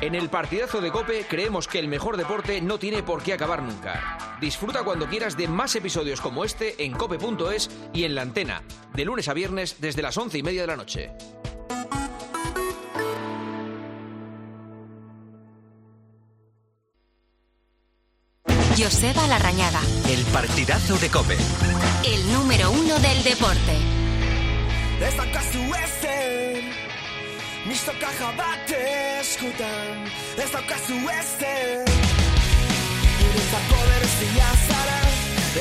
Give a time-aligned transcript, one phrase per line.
[0.00, 3.62] En el partidazo de Cope creemos que el mejor deporte no tiene por qué acabar
[3.62, 4.36] nunca.
[4.40, 8.62] Disfruta cuando quieras de más episodios como este en cope.es y en la antena,
[8.94, 11.10] de lunes a viernes desde las once y media de la noche.
[18.76, 21.36] Joseba Larrañaga, El partidazo de Cope.
[22.04, 23.76] el número uno del deporte.
[27.66, 28.78] Mistoka jabate
[29.18, 30.06] eskutan
[30.38, 31.82] Ez daukazu ezen
[33.18, 35.00] Niretzako berezia zara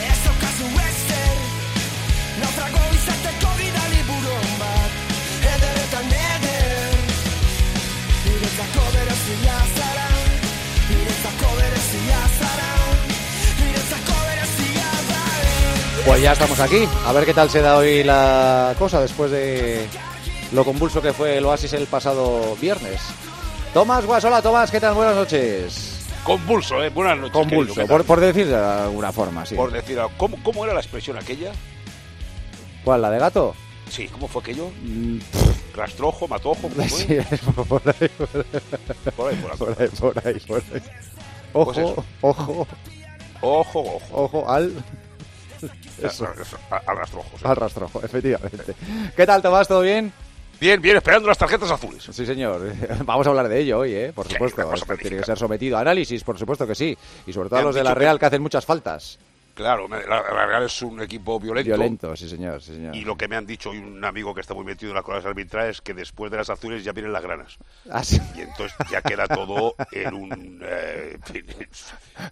[0.03, 1.39] Ez daukazu ezen
[2.41, 4.91] Naufrago izateko bidali buron bat
[5.55, 5.80] Eder.
[5.86, 6.95] Eta neder
[8.27, 10.09] Niretzako berezia zara
[10.91, 12.72] Niretzako berezia zara
[13.59, 16.05] Niretzako berezia zara.
[16.05, 16.88] Pues ya estamos aquí.
[17.08, 19.88] A ver qué tal se da hoy la cosa después de
[20.52, 23.02] lo convulso que fue el Oasis el pasado viernes.
[23.74, 24.94] Tomás Guasola, Tomás, ¿qué tal?
[24.94, 26.06] Buenas noches.
[26.23, 26.90] Convulso, ¿eh?
[26.90, 27.34] Buenas noches.
[27.34, 29.56] Convulso, querido, ¿qué por, por decir de alguna forma, sí.
[29.56, 30.00] Por decir.
[30.17, 31.52] ¿Cómo, ¿Cómo era la expresión aquella?
[32.84, 33.56] ¿Cuál, la de gato?
[33.89, 34.70] Sí, ¿cómo fue aquello?
[34.84, 35.20] Mm,
[35.76, 36.61] ¿Rastrojo, matojo?
[36.70, 36.76] ¿Cómo?
[36.89, 38.44] Sí, es por ahí, por ahí,
[39.16, 39.58] Por ahí, por ahí.
[39.58, 40.82] por ahí, por ahí, por ahí.
[41.54, 42.06] Ojo, Pues eso.
[42.22, 42.67] ojo,
[43.42, 44.02] Ojo, ojo.
[44.23, 44.73] ojo al,
[46.02, 46.28] Eso.
[46.72, 47.30] A- a- Al rastrojo.
[47.38, 47.44] sí.
[47.45, 48.73] al rastrojo, efectivamente.
[49.16, 49.67] ¿Qué tal, Tomás?
[49.67, 50.11] ¿Todo bien?
[50.59, 52.03] Bien, bien, esperando las tarjetas azules.
[52.11, 52.61] Sí, señor.
[53.05, 54.11] Vamos a hablar de ello hoy, ¿eh?
[54.13, 54.73] Por Sí, supuesto.
[54.73, 56.97] Esto tiene que ser sometido a análisis, por supuesto que sí.
[57.27, 59.19] Y sobre todo a los de la dicho que- Real que hacen muchas faltas.
[59.58, 61.67] Claro, la, la Real es un equipo violento.
[61.67, 62.95] Violento, sí, señor, sí, señor.
[62.95, 65.03] Y lo que me han dicho y un amigo que está muy metido en las
[65.03, 67.58] cosas arbitrales es que después de las azules ya vienen las granas.
[67.89, 68.22] Ah, sí.
[68.36, 71.17] Y entonces ya queda todo en un, eh,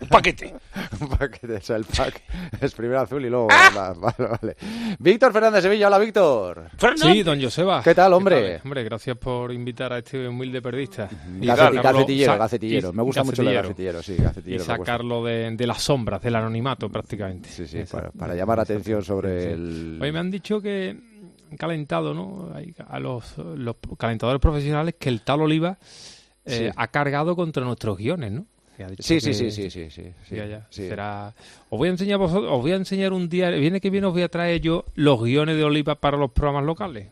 [0.01, 0.53] un paquete.
[1.01, 2.21] Un paquete, o sea, el pack
[2.61, 3.47] es primero azul y luego...
[3.51, 3.71] ¡Ah!
[3.73, 4.55] la- vale, vale.
[4.99, 6.69] Víctor Fernández Sevilla, hola Víctor.
[6.95, 7.81] Sí, don Joseba.
[7.83, 8.61] ¿Qué tal, hombre?
[8.63, 11.09] Hombre, gracias por invitar a este humilde periodista.
[11.41, 12.89] Y sacarlo- gacetillero, gacetillero.
[12.89, 14.03] y- Me gusta mucho de gacetillero.
[14.03, 14.59] sí, Y gacetillero.
[14.63, 14.77] gusta.
[14.77, 17.14] sacarlo de, de las sombras, del anonimato prácticamente.
[17.43, 18.11] Sí, sí, Exacto.
[18.11, 19.99] para, para llamar la atención sobre el...
[20.01, 20.95] Oye, me han dicho que
[21.51, 22.51] han calentado, ¿no?
[22.53, 25.77] Hay A los, los calentadores profesionales que el tal Oliva
[26.45, 26.73] eh, Sí.
[26.75, 28.45] ha cargado contra nuestros guiones, ¿no?
[28.99, 30.67] Sí, sí, que- sí, sí, sí, sí, sí, Sí, ya, ya.
[30.69, 30.87] sí.
[30.89, 31.33] Será...
[31.69, 34.13] Os voy a enseñar vosotros, os voy a enseñar un día, viene que viene os
[34.13, 37.07] voy a traer yo los guiones de Oliva para los programas locales.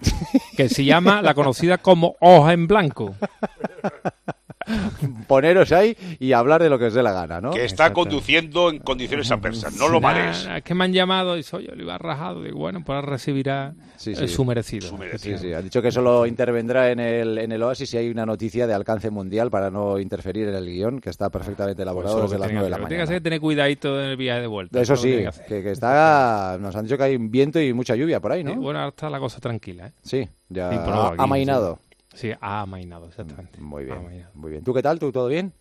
[0.56, 3.16] que se llama la conocida como hoja en blanco.
[5.26, 7.50] Poneros ahí y hablar de lo que os dé la gana, ¿no?
[7.50, 8.00] Que está Exacto.
[8.02, 9.74] conduciendo en condiciones adversas.
[9.76, 10.48] No lo Nah, marees.
[10.56, 12.42] Es que me han llamado y soy Oliva rajado.
[12.42, 14.28] Digo, bueno, pues recibirá Sí, eh, sí.
[14.28, 14.88] su merecido.
[14.88, 15.38] Su merecido.
[15.38, 18.24] Sí, sí, ha dicho que solo intervendrá en el, en el Oasis si hay una
[18.26, 22.24] noticia de alcance mundial para no interferir en el guion, que está perfectamente elaborado Eso
[22.26, 23.06] es desde las que 9 de la tenía que hacer.
[23.06, 23.22] Tiene que mañana.
[23.24, 24.80] tener cuidadito en el viaje de vuelta.
[24.80, 25.46] Eso sí, que hacer.
[25.46, 26.56] que, que está...
[26.60, 28.52] Nos han dicho que hay viento y mucha lluvia por ahí, ¿no?
[28.52, 29.92] Sí, bueno, ahora está la cosa tranquila, ¿eh?
[30.02, 31.78] Sí, ya ha amainado.
[32.18, 33.60] Sí, ha amainado, exactamente.
[33.60, 34.30] Muy Ha bien, amainado.
[34.34, 34.64] muy bien.
[34.64, 34.98] ¿Tú qué tal?
[34.98, 35.52] ¿Tú todo bien?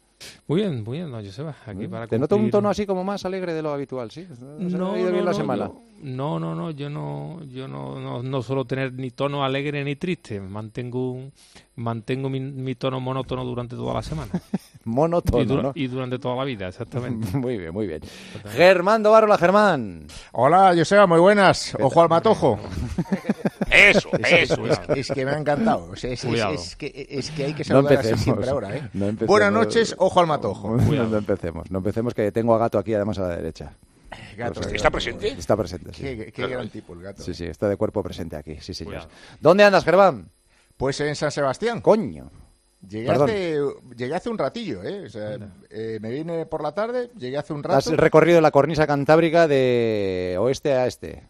[0.48, 1.56] Muy bien, muy bien, don Joseba.
[1.68, 4.26] Aquí para Te noto un cumplir- tono así como más alegre de lo habitual, ¿sí?
[4.26, 5.68] ¿Se No, ha ido bien no, la no, semana?
[5.68, 9.84] yo- no, no, no, yo no, yo no, no, no suelo tener ni tono alegre
[9.84, 10.40] ni triste.
[10.40, 11.34] Mantengo un,
[11.76, 14.32] mantengo mi, mi tono monótono durante toda la semana
[14.86, 15.72] y, Monótono, ¿no?
[15.76, 17.28] y durante toda la vida, exactamente.
[17.38, 18.02] Muy bien, muy bien.
[18.52, 20.08] Germán Dovarola, Germán.
[20.32, 21.76] Hola, Joseba, muy buenas.
[21.80, 22.60] Ojo al matojo.
[23.70, 24.66] Eso, eso.
[24.66, 24.80] Es,
[25.10, 25.90] es que me ha encantado.
[25.92, 26.54] O sea, es, es- Cuidado.
[26.54, 28.24] es que, es que hay que No saludar así empecemos.
[28.24, 28.90] siempre ahora, ¿eh?
[28.94, 29.12] No.
[29.28, 30.78] Buenas noches, ojo al matojo.
[30.78, 33.74] No empecemos, no empecemos que tengo a Gato aquí además a la derecha.
[34.38, 35.30] Gato, ¿Está presente?
[35.30, 36.02] Está presente, sí.
[36.04, 37.24] Qué, qué gran tipo el gato.
[37.24, 38.94] Sí, sí, está de cuerpo presente aquí, sí, señor.
[38.94, 39.10] Cuidado.
[39.42, 40.30] ¿Dónde andas, Germán?
[40.78, 41.82] Pues en San Sebastián.
[41.82, 42.30] Coño.
[42.88, 43.58] Llegué hace,
[43.96, 45.06] llegué hace un ratillo, ¿eh?
[45.06, 45.38] O sea,
[45.72, 47.98] eh, me vine por la tarde, llegué hace un Has rato.
[47.98, 51.28] recorrido la cornisa cantábrica de oeste a este.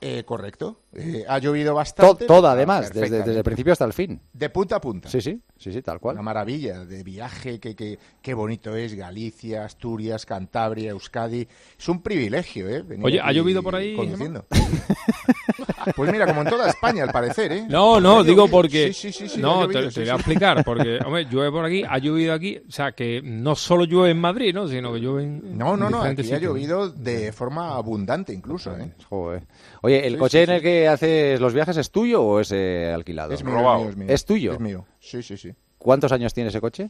[0.00, 0.80] Eh, correcto.
[0.94, 2.26] Eh, ha llovido To- bastante.
[2.26, 4.20] toda, Ah, además, desde, desde el principio hasta el fin.
[4.32, 5.08] De punta a punta.
[5.08, 6.14] Sí, sí, sí, sí, tal cual.
[6.16, 11.46] Una maravilla de viaje, que, que- qué bonito es Galicia, Asturias, Cantabria, Euskadi.
[11.78, 12.82] Es un privilegio, ¿eh?
[12.82, 14.46] venir Oye, ¿ha llovido por ahí, Conduciendo.
[15.96, 17.66] pues mira, como en toda España, al parecer, ¿eh?
[17.68, 18.92] No, no, Ha digo porque...
[18.92, 21.84] Sí, sí, sí, sí, ha no, te, voy a explicar, porque, hombre, llueve por aquí,
[21.88, 24.68] ha llovido aquí, o sea, que no solo llueve en Madrid, ¿no?
[24.68, 26.42] Sino que llueve en No, no, no, aquí ha sitios.
[26.42, 28.92] llovido de forma abundante incluso, ¿eh?
[29.08, 29.42] Joder.
[29.82, 32.50] Oye, ¿el Sí, coche sí, en el que haces los viajes es tuyo o es
[32.52, 33.32] eh, alquilado?
[33.32, 33.80] Es mío, Robado.
[33.80, 34.14] es mío, es mío.
[34.14, 34.52] ¿Es tuyo?
[34.52, 35.52] Es mío, sí, sí, sí.
[35.78, 36.88] ¿Cuántos años tiene ese coche?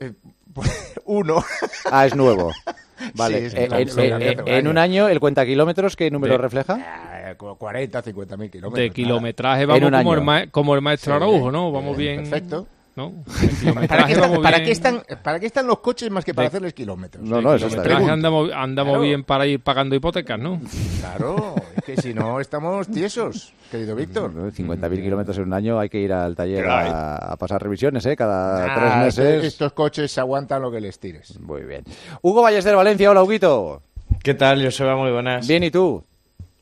[0.00, 0.12] Eh,
[0.52, 1.42] pues, uno.
[1.90, 2.50] Ah, es nuevo.
[3.14, 3.40] Vale.
[3.40, 6.32] Sí, es Eh, nuevo, en, eh, un en un año, ¿el cuenta kilómetros qué número
[6.34, 7.15] De- refleja?
[7.30, 8.82] Eh, cu- 40, 50 mil kilómetros.
[8.82, 11.68] De kilometraje vamos como el, ma- como el maestro Sí, Araujo, ¿no?
[11.68, 12.16] eh, Vamos bien.
[12.22, 12.66] Perfecto.
[12.96, 13.12] ¿no?
[13.88, 16.44] ¿Para qué, están, vamos para qué están- ¿Para qué están los coches más que para
[16.44, 17.22] De- hacerles kilómetros?
[17.28, 18.08] No, no, eso está bien.
[18.08, 19.02] andamos, andamos Claro.
[19.02, 20.60] bien para ir pagando hipotecas, ¿no?
[21.00, 24.32] Claro, es que si no estamos tiesos, querido Víctor.
[24.32, 28.16] 50.000 kilómetros en un año hay que ir al taller a, a pasar revisiones, ¿eh?
[28.16, 29.44] Cada Ah, tres meses.
[29.44, 31.38] Estos coches se aguantan lo que les tires.
[31.38, 31.84] Muy bien.
[32.22, 33.82] Hugo Ballester Valencia, hola, Huguito.
[34.22, 34.96] ¿Qué tal, Joseba?
[34.96, 35.46] Muy buenas.
[35.46, 36.02] Bien, ¿y tú?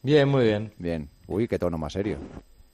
[0.04, 0.72] Bien, muy bien.
[0.78, 1.08] Bien.
[1.26, 2.18] Uy, qué tono más serio.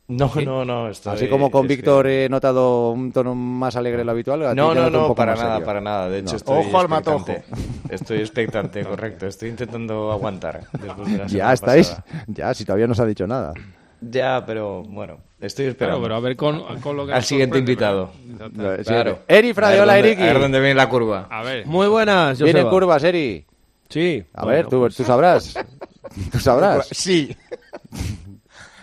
[0.09, 0.89] No, no, no.
[0.89, 4.45] Estoy, Así como con que- Víctor he notado un tono más alegre de lo habitual.
[4.45, 5.65] a No, no, no, para nada, serio.
[5.67, 6.09] para nada.
[6.11, 6.37] De hecho, No.
[6.37, 7.19] estoy Ojo al matojo.
[7.31, 7.95] expectante.
[7.95, 9.27] Estoy expectante, correcto.
[9.29, 10.63] Estoy intentando aguantar.
[10.73, 11.89] después de la Ya estáis.
[11.91, 12.25] pasada.
[12.27, 13.55] Ya, si todavía no se ha dicho nada.
[14.01, 16.03] Ya, pero bueno, estoy esperando.
[16.03, 18.11] pero a ver con, con lo que Al siguiente invitado.
[18.57, 19.19] pero- Claro.
[19.29, 20.23] Eri ver hola, Eriki.
[20.23, 21.29] A ver dónde viene la curva.
[21.31, 21.67] A ver.
[21.67, 22.71] Muy buenas, Vienen Joseba.
[22.71, 23.47] curvas, Eri.
[23.89, 24.25] Sí.
[24.35, 25.55] A Bueno, ver, tú, pues, tú sabrás.
[26.33, 26.89] Tú sabrás.
[26.93, 27.37] Sí.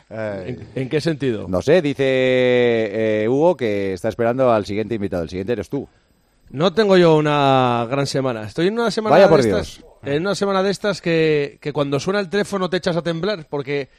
[0.09, 1.47] ¿en, en qué sentido?
[1.47, 5.23] No sé, dice eh, Hugo que está esperando al siguiente invitado.
[5.23, 5.87] El siguiente eres tú.
[6.49, 8.43] No tengo yo una gran semana.
[8.43, 9.83] Estoy en una semana Vaya de por estas.
[10.03, 13.47] En una semana de estas que, que cuando suena el teléfono te echas a temblar
[13.49, 13.89] porque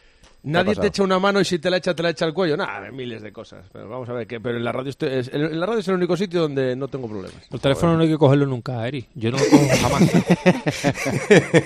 [0.42, 2.56] nadie te echa una mano y si te la echa, te la echa al cuello.
[2.56, 3.66] Nada, miles de cosas.
[3.72, 5.88] Pero vamos a ver, que, pero en la radio estoy- es, en la radio es
[5.88, 7.40] el único sitio donde no tengo problemas.
[7.50, 9.06] El teléfono no hay que cogerlo nunca, Eri.
[9.14, 10.10] Yo no lo cojo jamás.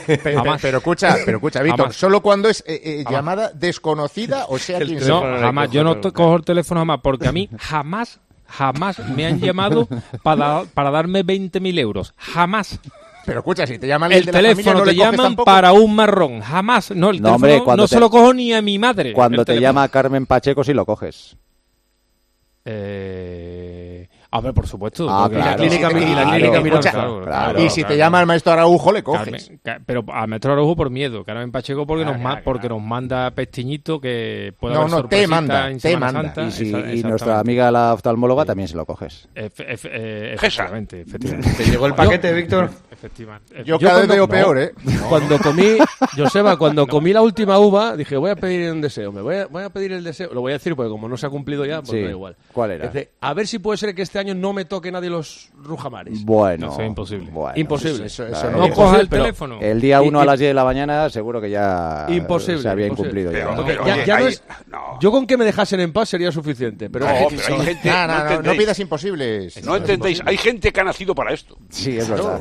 [0.06, 0.60] Pe- pe- Jamás.
[0.62, 5.06] pero escucha, pero escucha, Víctor, solo cuando es eh, eh, llamada desconocida, o sea, quien.
[5.06, 5.68] No, jamás.
[5.68, 9.88] que Yo no cojo el teléfono jamás, porque a mí jamás, jamás me han llamado
[10.22, 12.14] para, para darme 20.000 euros.
[12.16, 12.80] Jamás.
[13.24, 15.44] Pero escucha, si te llaman el, El de la familia, teléfono no te llaman tampoco.
[15.44, 16.40] para un marrón.
[16.40, 16.90] Jamás.
[16.90, 19.12] No, el No, teléfono hombre, cuando no te- se lo cojo ni a mi madre.
[19.12, 19.68] Cuando te teléfono.
[19.68, 21.36] llama Carmen Pacheco, sí lo coges.
[22.64, 24.08] Eh...
[24.34, 25.06] A ver, por supuesto.
[25.10, 26.90] Ah, Y la clínica, y la clínica Miranda.
[26.90, 27.62] claro, claro.
[27.62, 29.50] y si te llama el maestro Araujo, le coges.
[29.62, 32.80] Carmen- pero a Metro Araujo por miedo, Carmen Pacheco porque, Ah, nos, ma- porque nos
[32.80, 36.22] manda pestiñito que puede No, haber no, te manda, en te manda.
[36.22, 36.42] Santa.
[36.46, 39.28] Y, si- Esa- y nuestra amiga la oftalmóloga también se lo coges.
[39.34, 41.50] Efe- efe- eh, efectivamente, efectivamente.
[41.56, 42.70] ¿Te llegó el paquete, Víctor?
[42.90, 43.54] efectivamente.
[43.66, 44.28] Yo Yo cada vez veo no.
[44.28, 44.72] peor, ¿eh?
[45.10, 45.76] Cuando comí,
[46.16, 49.12] Joseba, cuando comí la última uva, dije, voy a pedir un deseo.
[49.12, 50.32] Me voy a, voy a pedir el deseo.
[50.32, 52.36] Lo voy a decir porque como no se ha cumplido ya, pues da igual.
[52.52, 52.86] ¿Cuál era?
[52.86, 56.24] Dice, a ver si puede ser que este año no me toque nadie los rujamares.
[56.24, 56.66] Bueno.
[56.68, 57.30] No, eso es imposible.
[57.30, 57.52] bueno.
[57.58, 58.06] Imposible.
[58.06, 58.58] Eso, eso Claro.
[58.58, 58.68] no.
[58.68, 59.58] No coja el teléfono.
[59.60, 62.62] El día Y- 1 a y- las 10 de la mañana seguro que ya Imposible,
[62.62, 63.20] se había imposible.
[63.22, 63.38] incumplido ya.
[63.50, 63.66] Pero, ¿no?
[63.66, 64.98] pero, Ya- oye, ya no hay- es- no.
[65.00, 66.88] Yo con que me dejasen en paz sería suficiente.
[66.90, 68.58] Pero No, es que- pero hay gente, No, no, no no, no entendéis.
[68.58, 69.64] pidas imposibles.
[69.64, 71.58] No entendéis, hay gente que ha nacido para esto.
[71.70, 72.40] Sí, es verdad.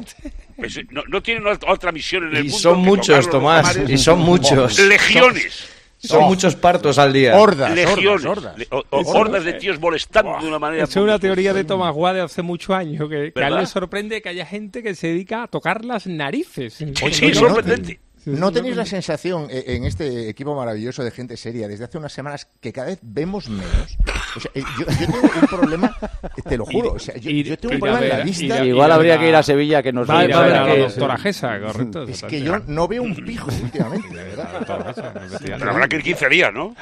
[0.57, 2.57] Pues, no, no tienen otra- misión en el Y mundo.
[2.59, 3.77] son que muchos, Tomás.
[3.87, 4.79] Y son muchos.
[4.79, 5.67] Legiones.
[6.01, 7.37] Son muchos partos al día.
[7.37, 8.05] Hordas, Legiones.
[8.25, 8.57] hordas, hordas.
[8.57, 10.83] Le- o- o- hordas de tíos molestando de una manera.
[10.83, 13.65] Es una teoría de Tomás Guá de hace muchos años, que, que a él le
[13.67, 16.77] sorprende que haya gente que se dedica a tocar las narices.
[16.99, 17.35] Pues sí, Oye,
[18.25, 18.37] ¿no?
[18.37, 18.39] sorprendente.
[18.41, 22.13] ¿No tenéis la sensación eh, en este equipo maravilloso de gente seria desde hace unas
[22.13, 23.97] semanas que cada vez vemos menos?
[24.35, 25.97] O sea, eh, yo, yo tengo un problema,
[26.37, 28.65] eh, te lo juro, o sea, yo, tengo un problema en la vista.
[28.65, 30.77] Igual habría que ir a Sevilla que nos Va, ir va a ver a que-
[30.79, 32.03] la doctora Gesa, correcto.
[32.03, 34.65] Es que yo no veo un pijo últimamente, de verdad.
[35.41, 36.75] Pero habrá que ir 15 días, ¿no?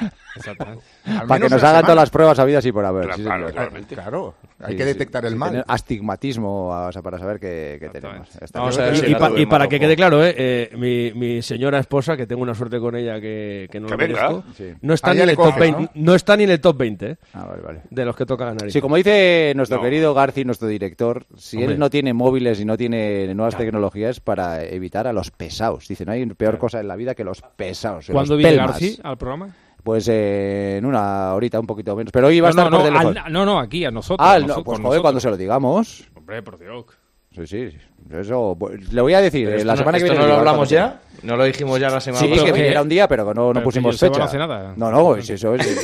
[1.26, 3.14] Para que nos hagan todas las pruebas habidas y por haber.
[3.14, 3.50] Sí, claro.
[3.88, 4.88] Claro, hay Sí, que sí.
[4.88, 5.50] detectar el mal.
[5.50, 8.28] tener astigmatismo o sea, para saber qué, qué tenemos.
[8.52, 12.16] Vamos a ver Y, pa- para que quede claro, eh, eh, mi, mi señora esposa,
[12.16, 14.28] que tengo una suerte con ella que, que no Que lo venga.
[14.28, 14.72] merezco, Sí.
[14.82, 16.14] no, está ni en el top coges, 20, ¿no?
[16.14, 17.80] está ni en el top 20 eh, Ah, vale, vale.
[17.90, 18.72] de los que tocan a nariz.
[18.72, 19.82] Sí, como dice nuestro No.
[19.84, 21.72] querido Garci, nuestro director, si Hombre.
[21.74, 25.88] él no tiene móviles y no tiene nuevas tecnologías para evitar a los pesados.
[25.88, 28.06] Dice, no hay peor cosa en la vida que los pesados.
[28.10, 28.56] ¿Cuándo los viene.
[28.56, 29.54] García al programa?
[29.82, 32.12] Pues eh, en una horita, un poquito menos.
[32.12, 33.20] Pero hoy va a estar no, por no, teléfono.
[33.24, 34.26] al- no, no, aquí, a nosotros.
[34.28, 35.22] Ah, a no, nosotros, pues joder, cuando nosotros.
[35.22, 36.04] se lo digamos.
[36.14, 36.84] Hombre, por Dios.
[37.32, 37.70] Sí, sí.
[38.10, 40.26] Eso, pues, le voy a decir, Pero eh, esto la no- semana que ¿Esto viene.
[40.26, 41.00] no lo hablamos ya?
[41.22, 42.46] ¿No lo dijimos ya la semana Sí, pasada?
[42.46, 44.18] que que- viniera un día, pero no, no pusimos fecha.
[44.18, 44.72] no hace nada.
[44.76, 45.80] No, no, pues eso es.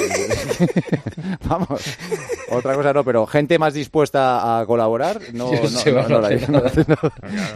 [1.48, 1.98] Vamos.
[2.50, 5.60] Otra cosa no, pero gente más dispuesta a colaborar, no, no,
[5.92, 6.72] no, no no la.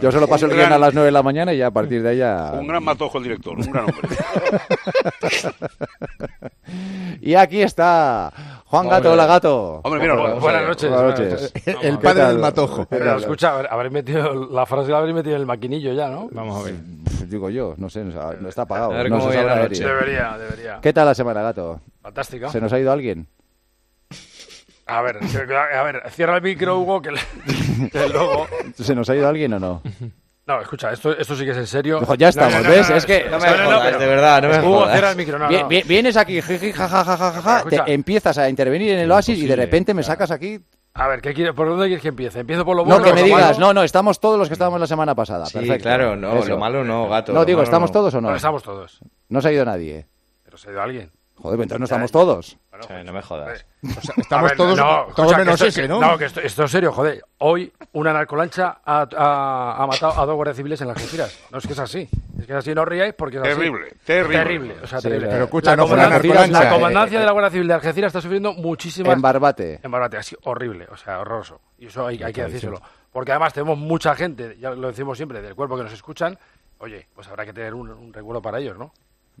[0.01, 2.01] Yo solo paso el guion a las 9 de la mañana y ya a partir
[2.01, 2.51] de ahí ya.
[2.53, 4.07] Un gran matojo el director, un gran hombre.
[7.21, 8.31] Y aquí está
[8.71, 9.09] Juan Gato, Hombre.
[9.11, 9.81] hola Gato.
[9.83, 10.89] Hombre, mira, Buenas noches.
[10.89, 11.53] Buenas noches.
[11.65, 12.87] El ¿Qué padre del matojo.
[12.89, 16.29] Escucha, haber metido la frase la habréis metido en el maquinillo ya, ¿no?
[16.31, 16.75] Vamos a ver.
[17.03, 18.93] Pff, Digo yo, no sé, no, no está apagado.
[18.93, 19.83] A ver no cómo se la noche.
[19.85, 20.79] Debería, debería.
[20.81, 21.81] ¿Qué tal la semana, Gato?
[22.01, 22.49] Fantástico.
[22.49, 23.27] ¿Se nos ha ido alguien?
[24.87, 28.47] A ver, a ver, cierra el micro, Hugo, que, el- que luego...
[28.75, 29.81] ¿Se nos ha ido alguien o no?
[30.51, 31.99] No, escucha, esto, esto sí que es en serio.
[32.01, 32.89] Ojo, ya estamos, No, no, no, ¿ves?
[32.89, 35.03] no, Es que- No me no, no, jodas, de verdad, no me Hugo, jodas.
[35.11, 35.67] el micro, no, Vi- no.
[35.67, 37.85] vi- Vienes aquí, jiji, jaja, jaja, jaja, Escucha.
[37.85, 40.59] te empiezas a intervenir en el oasis y de repente me sacas aquí.
[40.93, 42.41] A ver, ¿qué quiere, ¿por dónde quieres que empiece?
[42.41, 43.03] ¿Empiezo por lo No, bueno?
[43.05, 43.67] que me digas, malo?
[43.67, 45.45] no, no, estamos todos los que estábamos la semana pasada.
[45.45, 45.83] Sí, Perfecto.
[45.83, 46.49] claro, no, Eso.
[46.49, 47.31] lo malo no, gato.
[47.31, 47.93] No, digo, ¿estamos no.
[47.93, 48.23] todos o no?
[48.27, 48.99] Bueno, estamos todos.
[49.29, 50.05] No se ha ido nadie.
[50.43, 51.11] Pero se ha ido alguien.
[51.37, 52.57] Joder, pues entonces no estamos todos.
[52.83, 53.65] O sea, no me jodas.
[53.83, 55.99] O sea, estamos ver, todos, no, todos que menos esto- ese, que- ¿no?
[55.99, 57.23] No, que esto, esto es serio, joder.
[57.39, 61.39] Hoy una narcolancha ha, ha- ha matado a dos guardias civiles en las Algeciras.
[61.51, 62.09] No es que es así.
[62.39, 63.51] Es que es así, no os riáis porque es así.
[63.55, 64.37] Terrible, terrible.
[64.37, 65.27] Terrible, o sea, Sí, terrible.
[65.29, 67.67] pero escucha, la no fue una comandancia, narcolancha, la comandancia eh, de la Guardia Civil
[67.67, 69.13] de Algeciras está sufriendo muchísimas...
[69.13, 69.79] En Barbate.
[69.83, 71.61] En Barbate, así, horrible, o sea, horroroso.
[71.77, 72.81] Y eso hay, hay que decírselo.
[73.11, 76.37] Porque además tenemos mucha gente, ya lo decimos siempre, del cuerpo que nos escuchan.
[76.79, 78.91] Oye, pues habrá que tener un, un recuerdo para ellos, ¿no?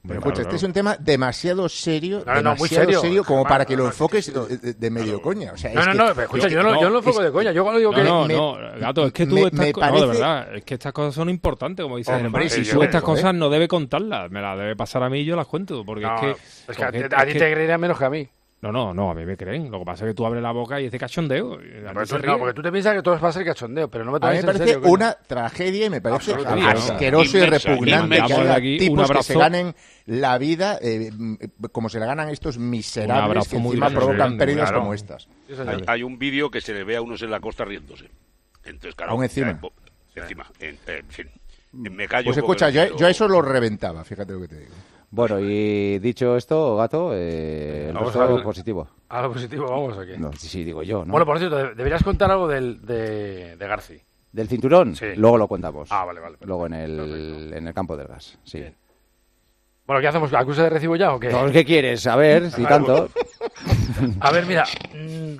[0.07, 3.23] Pero escucha, este es un tema demasiado serio, No, no, no, muy demasiado serio.
[3.23, 5.51] como Germán, para que no, lo enfoques es que- de, medio coña.
[5.53, 7.19] O sea, No, es no, que- no, pero escucha, yo no, yo no lo enfoco
[7.19, 7.51] es- de coña.
[7.51, 8.03] Yo cuando digo que...
[8.03, 9.71] No, me- no, gato, es que tú me- estas me.
[9.73, 12.83] No, de verdad, es que estas cosas son importantes, como dice Hombre, Si yo tú
[12.83, 15.85] estas cosas no debe contarlas, me las debe pasar a mí y yo las cuento.
[15.85, 16.71] Porque No, es que.
[16.71, 18.27] es que a, ti- te creerían menos que a mí.
[18.61, 19.71] No, no, no, a mí me creen.
[19.71, 21.57] Lo que pasa es que tú abres la boca y es de cachondeo.
[21.57, 24.11] Pero tú- no, porque tú te piensas que todo va a ser cachondeo, pero no
[24.11, 24.81] me A mí me parece serio.
[24.87, 28.27] una tragedia y me parece asqueroso y repugnante inmensa.
[28.27, 29.73] que haya aquí un tipos que se ganen
[30.05, 31.09] la vida eh,
[31.71, 34.81] como se la ganan estos miserables que encima provocan pérdidas claro.
[34.81, 35.27] como estas.
[35.67, 38.11] Hay, hay un vídeo que se le ve a unos en la costa riéndose.
[38.63, 39.59] Entonces, claro, Aún encima.
[39.59, 39.71] eh,
[40.17, 40.45] encima.
[40.59, 41.27] En, en fin.
[41.71, 42.25] Me callo.
[42.25, 44.73] Pues escucha, yo, yo a eso lo reventaba, fíjate lo que te digo.
[45.13, 48.87] Bueno, y dicho esto, gato, eh, el Vamos resto a positivo.
[49.09, 50.13] A lo positivo, vamos aquí.
[50.17, 51.11] No, sí, sí, digo yo, ¿no?
[51.11, 54.01] Bueno, por cierto, de- deberías contar algo del, de, de Garci.
[54.31, 55.07] Del cinturón, Sí.
[55.17, 55.89] luego lo contamos.
[55.91, 56.37] Ah, vale, vale.
[56.41, 58.59] Luego en el, en el campo del gas, sí.
[58.59, 58.73] Bien.
[59.85, 60.33] Bueno, ¿qué hacemos?
[60.33, 61.27] ¿Acusa de recibo ya o qué?
[61.29, 62.07] No, ¿Qué quieres?
[62.07, 63.09] A ver, si tanto.
[64.19, 64.63] A ver, mira.
[64.93, 65.37] eh,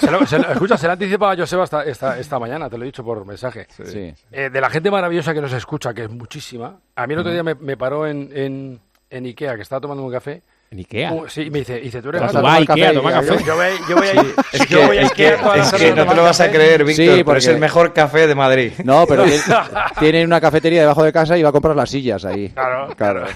[0.00, 2.84] se lo- se lo- escucha, se lo anticipaba Joseba esta, esta, esta mañana, te lo
[2.84, 3.66] he dicho por mensaje.
[3.70, 4.14] Sí.
[4.32, 6.78] Eh, de la gente maravillosa que nos escucha, que es muchísima.
[6.96, 8.80] A mí el otro día me, me paró en, en,
[9.10, 10.42] en Ikea, que estaba tomando un café.
[10.74, 11.12] En Ikea.
[11.12, 12.38] Uh, sí, me dice, dice, tú eres Vas gato?".
[12.38, 13.26] a tomar Va a Ikea, café, toma café.
[13.28, 15.56] Yo, yo voy, yo voy a ir, Es yo voy a que, es que, Ikea
[15.56, 16.56] las es que no te lo vas a café.
[16.56, 18.72] creer, Víctor, Sí, pero es porque- el mejor café de Madrid.
[18.84, 19.40] No, pero tiene,
[20.00, 22.48] tiene una cafetería debajo de casa y va a comprar las sillas ahí.
[22.48, 23.26] Claro, Claro.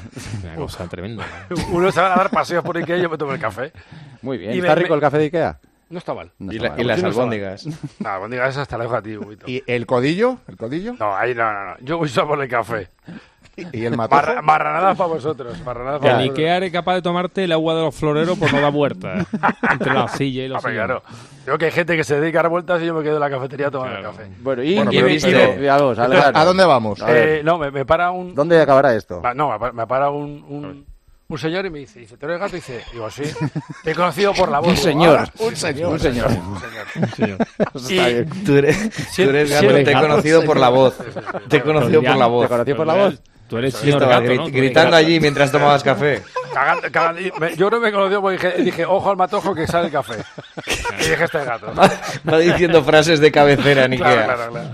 [0.43, 1.25] Una cosa tremenda.
[1.71, 3.73] Uno se van a dar paseos por Ikea y yo me tomo el café.
[4.21, 4.55] Muy bien.
[4.55, 5.61] Y ¿Está me- rico me- el café de Ikea?
[5.91, 6.31] No está mal.
[6.41, 6.81] No Y, está la- mal.
[6.81, 8.15] y las Sí, no estaba.
[8.17, 8.57] albóndigas.
[8.59, 9.17] Hasta la dejo a ti.
[9.47, 10.39] ¿Y el codillo?
[10.49, 10.95] ¿El codillo?
[10.99, 11.77] No, ahí no, no, no.
[11.83, 12.89] Yo voy solo por el café.
[13.73, 14.21] ¿Y el matojo?
[14.23, 15.61] Marra- marranadas para vosotros.
[15.65, 16.39] Marranadas Que para vosotros.
[16.39, 19.27] Ikea eres capaz de tomarte el agua de los floreros por no dar vueltas.
[19.71, 20.79] Entre la silla y los sillones.
[20.87, 21.03] claro.
[21.45, 23.21] Digo que hay gente que se dedica a dar vueltas y yo me quedo en
[23.21, 24.11] la cafetería tomando Claro.
[24.11, 24.31] el café.
[24.41, 25.99] Bueno, y, Bueno, y- pero- y- pero- y- vamos.
[25.99, 27.03] ¿A dónde vamos?
[27.03, 28.35] A Eh, no, me, me para un...
[28.35, 29.23] ¿Dónde acabará esto?
[29.35, 30.87] No, me para, me para un, un,
[31.31, 32.57] un señor y me dice, dice, ¿tú eres gato?
[32.57, 33.23] Y dice, digo, sí.
[33.85, 34.69] Te he conocido por la voz.
[34.69, 35.19] Un señor.
[35.21, 35.93] "Ah, un señor.
[35.93, 36.31] Un señor.
[36.95, 37.39] Un señor.
[37.89, 38.45] Y- bien.
[38.45, 40.97] Tú eres, gato, te he conocido por la voz.
[41.49, 42.49] Te he conocido por la ¿Te voz.
[42.49, 43.23] conocí por la Pero voz?
[43.49, 44.47] Tú eres señor gato, gri- ¿no?
[44.47, 44.97] Gritando gato.
[45.07, 46.23] allí mientras tomabas café.
[46.53, 49.93] Cagando- cagando- yo no me conoció porque dije, dije, ojo al matojo que sale el
[49.93, 50.17] café.
[50.67, 51.73] Y dije, este es gato.
[52.31, 53.99] Va diciendo frases de cabecera Ikea.
[53.99, 54.69] Claro, claro, claro.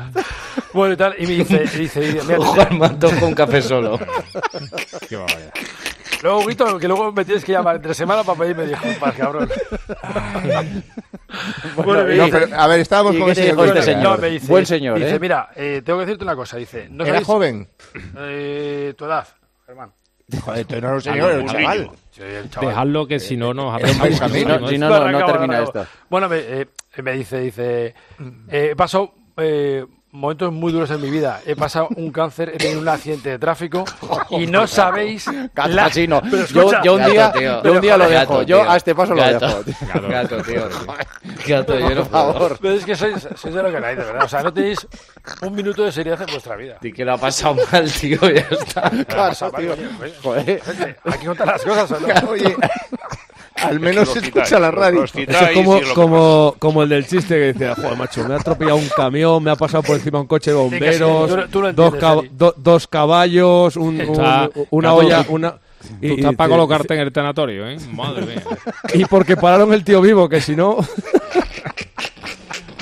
[0.73, 3.35] Bueno, y tal, y me dice, y dice, y dice, mira, Ojo al mantojo, un
[3.35, 3.97] café solo.
[5.09, 5.52] Qué barbaridad.
[6.23, 9.49] Luego, Guito, que luego me tienes que llamar entre semana para pedirme disculpas, cabrón.
[11.76, 14.02] bueno, me No, pero, a ver, estábamos ¿Y con ese este señor?
[14.02, 15.21] No, me dice, Buen señor, dice, ¿eh?
[15.21, 16.56] mira, eh, tengo que decirte una cosa.
[16.56, 17.68] Dice, no ¿Era sabéis joven?
[18.18, 19.26] eh, tu edad,
[19.66, 19.92] Germán.
[20.40, 21.90] Joder, tú no eres un señor, era un chaval.
[22.61, 24.21] Dejadlo que si no nos arreglamos.
[24.21, 24.54] camino.
[24.56, 25.87] Si no, si no, no, no termina esto.
[26.09, 26.66] Bueno, me, eh,
[27.02, 27.87] me dice, dice,
[28.49, 31.40] eh, he pasado eh, momentos muy duros en mi vida.
[31.44, 33.85] He pasado un cáncer, he tenido un accidente de tráfico
[34.30, 38.42] y no sabéis Gato, la- Yo, un día, yo un día lo Gato, dejo.
[38.42, 39.62] Yo a este paso lo dejo.
[39.64, 39.75] tío.
[40.09, 40.68] Gato, tío.
[41.47, 42.59] Gato, yo no Por favor.
[42.61, 44.25] Pero es que sois, sois de lo que hay, de verdad.
[44.25, 44.87] O sea, no tenéis
[45.42, 46.78] un minuto de seriedad en vuestra vida.
[46.80, 48.90] Di que lo ha pasado mal, tío, ya está.
[49.09, 49.75] Claro, tío.
[50.23, 50.62] Joder.
[50.62, 52.30] Gente, hay que contar las cosas, ¿o no?
[52.30, 52.56] Oye,
[53.66, 55.04] al menos Los escucha citáis, la radio.
[55.04, 58.37] Eso es como, y como, como el del chiste que decía, joder, macho, me ha
[58.38, 61.37] atropellado un camión, me ha pasado por encima un coche de Sí, sí, bomberos, tú
[61.37, 64.66] lo- tú lo dos, cab- do- dos caballos, un- una Gato,
[64.97, 65.59] olla, una...
[66.00, 67.76] Tú estás para colocarte en el tanatorio, ¿eh?
[67.92, 68.42] Madre mía.
[68.94, 70.78] Y porque pararon el tío vivo, que si no...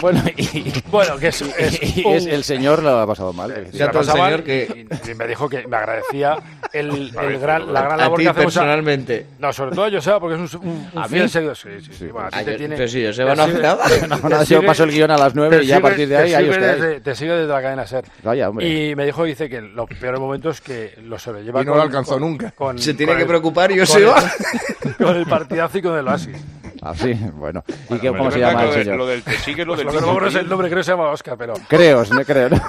[0.03, 3.69] Bueno, y, Bueno, que es, es y un- es- el señor lo ha pasado mal.
[3.71, 6.37] se Ya el señor que- y, y me dijo que me agradecía
[6.73, 8.57] el, A el gran, la gran A labor ti que hacemos.
[8.57, 9.27] a- personalmente.
[9.39, 11.29] No, sobre todo a Joseba, porque es un, un, un ¿A fiel mí?
[11.29, 11.57] seguidor.
[11.57, 12.07] Sí, sí, sí.
[12.09, 13.85] bueno, a ti Ah, te tiene- pero sí, Joseba no hace nada.
[14.09, 16.17] No, no, yo paso el guion a las nueve te y ya a partir de
[16.17, 18.05] ahí, ahí desde, te sigue desde la cadena SER.
[18.25, 18.69] Vaya, hombre.
[18.69, 22.19] Y me dijo, dice que los peores momentos que lo sobrelleva Y no lo alcanzó
[22.19, 22.51] nunca.
[22.51, 24.23] con- Se tiene con que el- preocupar, con Joseba.
[24.99, 26.37] Con el partidazo y con el oasis.
[26.85, 27.63] Ah, sí, bueno.
[27.91, 28.97] ¿Y qué, Bueno, cómo es se llama que el lo de- señor?
[28.99, 31.11] Lo del te sigue, lo del que no es el nombre, creo que se llama
[31.11, 31.55] Oscar, pero...
[31.69, 32.49] Creo, no creo.
[32.49, 32.61] ¿no?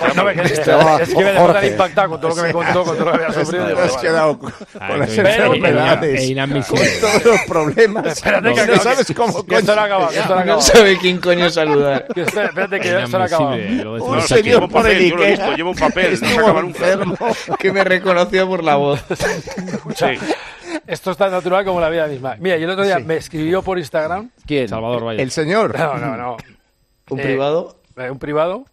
[0.00, 2.42] Pues no me Este va- es que me dejó tan impactado con todo lo que
[2.42, 3.66] me contó, con todo lo que había sufrido.
[3.66, 8.06] Te has quedado con Ah, con las enfermedades, con todos los problemas.
[8.06, 10.44] Espérate que, no sabes cómo que esto no acaba, que se esto no llama.
[10.46, 10.62] No acaba.
[10.62, 12.06] sabe quién coño saludar.
[12.14, 13.54] Que Espérate que esto no acaba.
[13.54, 15.44] Un señor por el papel, yo lo he Ikea.
[15.46, 16.78] visto, lleva un papel, no se Estuvo acaba nunca.
[16.90, 17.16] enfermo.
[17.58, 19.04] Que me reconoció por la voz.
[19.10, 20.18] Escucha, Sí.
[20.86, 22.36] Esto es tan natural como la vida misma.
[22.38, 23.04] Mira, y el otro día Sí.
[23.04, 24.30] me escribió por Instagram.
[24.46, 24.68] ¿Quién?
[24.68, 25.22] Salvador Valle.
[25.22, 25.78] El señor.
[25.78, 26.36] No, no, no.
[27.10, 27.76] ¿Un Eh, privado?
[27.96, 28.64] eh, un privado.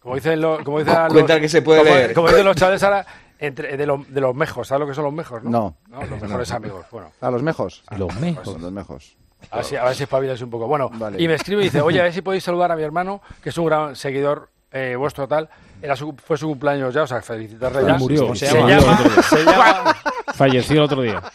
[0.00, 0.62] Como dicen los.
[0.62, 2.14] Como dicen los- Cuenta que se puede como, leer.
[2.14, 3.06] Como dicen los chavales ahora,
[3.38, 4.66] entre, de, los, de los mejos.
[4.68, 5.42] ¿Sabes lo que son los mejos?
[5.44, 5.76] No.
[5.88, 6.02] No.
[6.06, 6.86] Los mejores amigos.
[6.90, 7.10] Bueno.
[7.20, 7.82] ¿A los mejos?
[7.96, 8.60] Los mejos.
[8.60, 9.16] Los mejos.
[9.50, 10.66] A ver si, a ver si espabilas un poco.
[10.68, 11.20] Bueno, Vale.
[11.20, 13.48] y me escribe y dice, oye, a ver si podéis saludar a mi hermano, que
[13.48, 15.48] es un gran seguidor eh, vuestro tal.
[15.82, 17.94] Era su- fue su cumpleaños ya, o sea, felicitarle ya.
[17.94, 18.34] Murió.
[18.36, 19.96] Se, Se llama- se llama-
[20.42, 21.22] Falleció el otro día.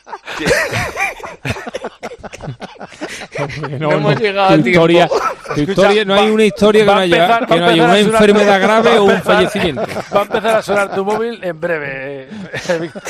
[3.79, 4.69] No hemos llegado tu a tiempo.
[4.69, 5.09] historia,
[5.55, 8.61] tu historia- no hay una historia que no haya, empezar- que no haya una enfermedad
[8.67, 9.81] grave o un fallecimiento.
[10.13, 12.23] Va a empezar a sonar tu móvil en breve.
[12.23, 13.03] eh, Víctor.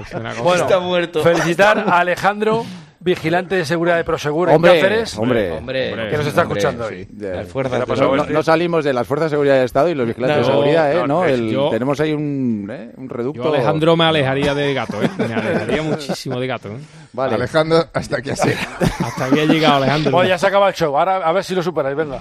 [0.00, 1.22] Es una cosa- bueno, Está muerto.
[1.22, 2.64] felicitar a Alejandro,
[3.04, 5.18] vigilante de seguridad de Prosegur en Hombre, Cáceres.
[5.18, 5.52] hombre.
[5.52, 6.94] Hombre, Que nos está hombre, escuchando sí.
[6.94, 7.06] hoy.
[7.10, 9.64] De- Las fuerzas ¿Qué ha de pasado No, salimos de las fuerzas de seguridad del
[9.66, 10.94] Estado y los vigilantes No, de seguridad, ¿eh?
[10.96, 11.24] no, ¿no?
[11.26, 12.90] es- El- yo- tenemos ahí un, ¿eh?
[12.96, 13.42] un reducto.
[13.44, 15.10] Yo Alejandro me alejaría de gato, ¿eh?
[15.18, 16.68] Me alejaría muchísimo de gato.
[16.70, 16.78] ¿eh?
[17.12, 17.34] Vale.
[17.34, 18.48] Alejandro, hasta aquí así.
[19.04, 20.10] Hasta aquí ha llegado Alejandro.
[20.12, 20.96] Bueno, ya se acaba el show.
[20.98, 21.96] Ahora a ver si lo superáis.
[21.96, 22.20] Venga.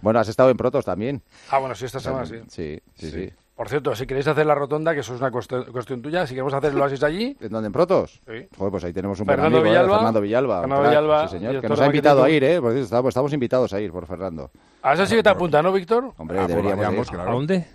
[0.00, 1.20] Bueno, has estado en Protos también.
[1.50, 2.36] Ah, bueno, sí, esta semana sí.
[2.48, 3.30] Sí, sí, sí.
[3.56, 6.34] Por cierto, si queréis hacer la rotonda, que eso es una cuestión, cuestión tuya, si
[6.34, 7.68] queremos hacer el oasis allí, ¿En dónde?
[7.68, 8.20] ¿En Protos?
[8.26, 8.46] Sí.
[8.56, 9.70] Joder, pues ahí tenemos un buen Fernando amigo, ¿eh?
[9.78, 9.94] Villalba.
[9.96, 10.60] Fernando Villalba.
[10.60, 12.60] Fernando crack, Villalba, sí, señor, que nos ha invitado a ir, ¿eh?
[12.60, 14.50] Por cierto, estamos, estamos invitados a ir por Fernando.
[14.82, 16.12] a eso sí que te apunta, ¿no, Víctor?
[16.18, 17.14] Hombre, Ah, pues deberíamos ir.
[17.14, 17.30] claro.
[17.30, 17.66] ¿A dónde?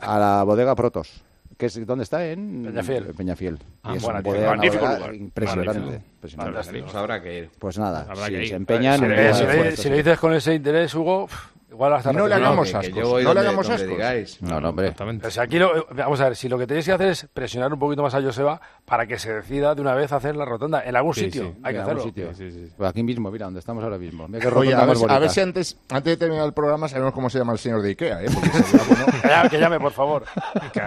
[0.00, 1.22] a la bodega Protos.
[1.58, 2.24] Que es, ¿Dónde está?
[2.26, 3.06] En Peñafiel.
[3.08, 3.58] en Peñafiel.
[3.82, 5.14] Ah, Y es buena bodega, Magnífico lugar.
[5.14, 5.96] impresionante.
[6.14, 6.82] Impresionante.
[6.82, 7.50] Pues habrá que ir.
[7.58, 8.48] Pues nada, Habrá si que ir.
[8.48, 8.98] se empeñan...
[8.98, 10.02] Si en le, que- si le- esfuerzos, si le sí.
[10.02, 13.68] dices con ese interés, Hugo, pff, igual hasta No le hagamos voy no le hagamos
[13.86, 14.42] digáis.
[14.42, 14.86] No, no, hombre.
[14.88, 15.26] Exactamente.
[15.26, 17.72] O sea, aquí lo- vamos a ver, si lo que tenéis que hacer es presionar
[17.72, 20.82] un poquito más a Joseba para que se decida de una vez hacer la rotonda.
[20.84, 22.02] En algún Sí, sitio, sí, hay que En algún hacerlo.
[22.02, 22.34] sitio.
[22.34, 22.72] Sí, sí, sí.
[22.76, 24.26] Pues aquí mismo, mira, donde estamos ahora mismo.
[24.28, 25.18] Mira qué Oye, a ver, si- a bonita.
[25.20, 27.90] ver si antes, antes de terminar el programa sabemos cómo se llama el señor de
[27.90, 28.26] Ikea, ¿eh?
[28.34, 28.50] Porque.
[29.20, 30.24] Que llame, que llame, por favor.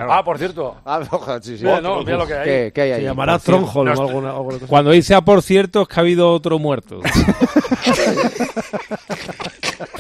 [0.10, 0.76] Ah, por cierto.
[0.86, 1.64] Ah, ojo, sí, sí.
[1.64, 2.46] Mira, no, mira lo que hay.
[2.46, 3.00] ¿Qué, qué hay ahí?
[3.02, 4.68] Se llamará Tronholm o alguna cosa.
[4.68, 7.00] Cuando dice, ah, por cierto, es que ha habido otro muerto.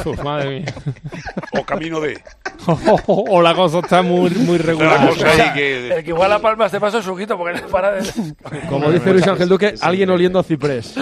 [0.05, 0.73] Uf, madre mía.
[1.59, 2.19] O camino de.
[3.07, 5.09] o la cosa está muy, muy regular.
[5.09, 5.93] cosa ahí que.
[5.97, 8.03] El que igual la palma este paso es Suquito, porque no para de...
[8.69, 10.95] Como dice Luis Ángel Duque, alguien oliendo a ciprés.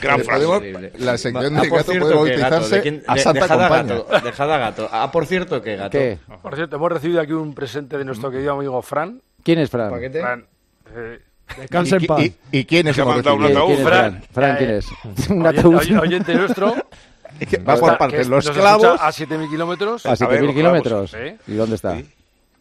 [0.00, 0.92] Gran frase.
[0.98, 4.20] la sección Ah, de gato puede bautizarse ¿de quién- a Santa a Compañía.
[4.22, 4.88] dejad a gato.
[4.92, 5.90] Ah, por cierto, que gato.
[5.90, 6.18] ¿Qué?
[6.42, 9.20] Por cierto, hemos recibido aquí un presente de nuestro querido amigo Fran.
[9.42, 9.90] ¿Quién es Fran?
[9.90, 10.20] ¿Paquete?
[10.20, 10.46] Fran,
[10.94, 11.20] eh,
[11.56, 12.20] Descansa en ¿Y, paz.
[12.20, 14.22] y, y quién es un es Fran.
[14.32, 14.56] Fran?
[14.56, 15.28] ¿quién Eh, es?
[15.30, 16.74] Un ataúd oye- oyente nuestro.
[17.68, 18.28] Va por partes.
[18.28, 19.00] Los clavos.
[19.00, 20.06] a 7.000 kilómetros.
[20.06, 21.14] a ver, 7.000 los kilómetros.
[21.14, 21.38] ¿eh?
[21.46, 21.96] ¿Y dónde está?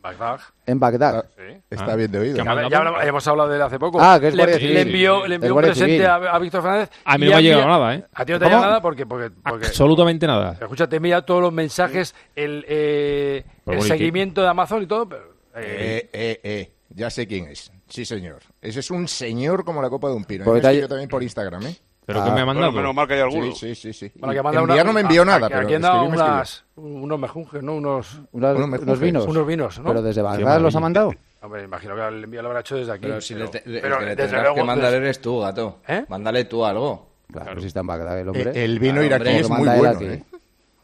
[0.01, 0.39] Bagdad.
[0.65, 1.25] En Bagdad.
[1.35, 1.57] Sí.
[1.69, 2.35] Está bien de oído.
[2.37, 3.99] ¿Qué Ya, ya hemos hablado de él hace poco.
[3.99, 4.73] Ah, que es le, Civil.
[4.75, 6.05] le envió, le envió un presente Civil.
[6.05, 6.89] a, a Víctor Fernández.
[7.03, 8.03] A mí no me ha mí- llegado nada, ¿eh?
[8.13, 9.05] A ti no te ha llegado nada porque...
[9.05, 10.55] porque, porque Absolutamente nada.
[10.61, 15.09] Escucha, te envía todos los mensajes, el, eh, Pero el seguimiento de Amazon y todo.
[15.09, 15.23] Pero,
[15.55, 15.63] eh,
[16.03, 16.71] Eh, eh, eh.
[16.89, 17.71] Ya sé quién es.
[17.89, 18.39] Sí, señor.
[18.67, 20.43] Ese es un señor como la copa de un pino.
[20.43, 21.75] Porque Me te escribió también por Instagram, ¿eh?
[22.05, 22.25] ¿Pero Ah.
[22.25, 22.71] que me ha Bueno, mandado?
[22.73, 23.51] menos mal que hay alguno.
[23.53, 23.93] Sí, sí, sí.
[23.93, 24.11] sí.
[24.19, 26.15] Bueno, que manda una- no me envió a- nada, a- pero Aquí han dado escribirme
[26.17, 26.35] escribió.
[26.35, 26.65] unas,
[27.03, 27.75] unos mejunjes, ¿no?
[27.75, 28.99] Unos, Unos, Unos unos mejunjes.
[28.99, 29.25] vinos.
[29.27, 29.85] unos vinos, ¿no?
[29.89, 31.13] Pero desde Bagdad los ha mandado.
[31.41, 33.01] Hombre, imagino que el envío lo habrá hecho desde aquí.
[33.03, 34.97] Pero si le, te- le- pero el que le desde tendrás luego, que mandar desde-
[35.05, 35.79] eres tú, gato.
[35.87, 36.05] ¿Eh?
[36.09, 37.07] Mándale tú algo.
[37.31, 38.51] Claro, si está en Bagdad el hombre.
[38.53, 40.05] Eh, el vino Claro, iraquí hombre, es muy manda él bueno, aquí.
[40.05, 40.23] ¿eh?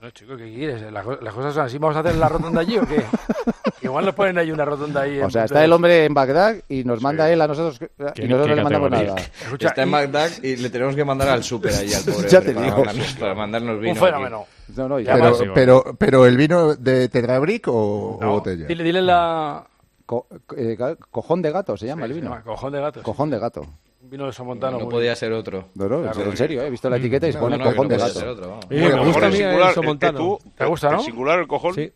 [0.04, 0.92] Bueno, chico, ¿qué quieres?
[0.92, 1.78] Las, co- las cosas son así.
[1.78, 3.02] ¿Vamos a hacer la rotonda allí o qué?
[3.84, 5.18] Igual nos ponen ahí una rotonda ahí.
[5.22, 8.28] O sea, está el hombre en Bagdad y nos manda él a nosotros y ¿Qué-
[8.28, 9.16] nosotros no le mandamos nada.
[9.44, 12.28] Escucha, Está en y- Bagdad y le tenemos que mandar al súper ahí al pobre
[12.30, 12.78] Ya hombre te para, digo.
[12.80, 13.94] mandarnos, para mandarnos vino.
[13.94, 14.46] Un fenómeno.
[14.76, 18.66] No, no, y Ya Pero, pero, pero el vino de Tetrabric o, o No, botella.
[18.68, 19.66] Dile, dile la...
[20.06, 20.76] co- eh,
[21.12, 22.30] cojón de gato se llama el Se vino.
[22.30, 23.04] llama Cojón de gatos.
[23.04, 23.66] Cojón de gato.
[24.14, 24.32] Vino de.
[24.34, 24.78] Somontano.
[24.78, 25.16] No muy podía bien.
[25.16, 25.70] ser otro.
[25.74, 26.30] No, no, Claro.
[26.30, 28.32] en serio, he visto la etiqueta y No, pone no, cojón no de gato.
[28.32, 28.60] otro.
[28.62, 30.18] Sí, Bueno, me el gusta el singular, el- Somontano.
[30.20, 31.00] tú- ¿Te gusta, el no?
[31.04, 31.74] singular, el cojón.
[31.74, 31.92] Sí.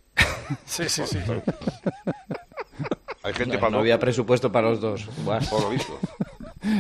[0.65, 1.19] Sí, sí, sí.
[3.21, 5.08] Hay gente No, para no había presupuesto para los dos.
[5.49, 5.99] Por lo visto.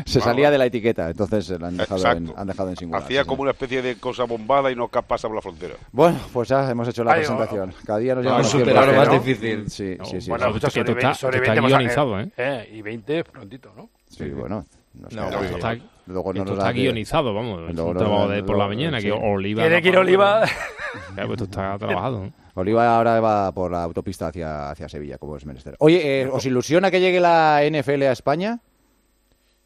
[0.05, 3.03] Se salía de la etiqueta, entonces eh, la han dejado, en, han dejado en singular.
[3.03, 3.29] Hacía sí, sí.
[3.29, 5.75] como una especie de cosa bombada y no pasa por la frontera.
[5.91, 7.73] Bueno, pues ya hemos hecho la Ay, presentación.
[7.85, 9.13] Cada día nos No, llevamos superar lo más ¿no?
[9.19, 9.69] difícil.
[9.69, 10.29] Sí, No, sí, sí.
[10.29, 10.49] Bueno, sí.
[10.49, 12.31] escucha, que sobre tú estás- 20, sobre tú estás 20 hemos- guionizado, ¿eh?
[12.37, 13.89] eh, Y 20 prontito, ¿no?
[14.09, 14.65] Sí, bueno.
[14.99, 15.53] No, queda- sí.
[15.55, 17.63] Está, Luego no esto está guionizado, vamos.
[17.63, 19.07] Es un no- trabajo de por la mañana, sí.
[19.07, 19.63] que Oliva...
[19.63, 20.45] Tiene no que ir Oliva.
[21.17, 22.23] Ya, pues esto está trabajado.
[22.25, 22.33] ¿no?
[22.55, 25.75] Oliva ahora va por la autopista hacia, hacia Sevilla, como es menester.
[25.79, 28.59] Oye, eh, ¿os ilusiona que llegue la NFL a España?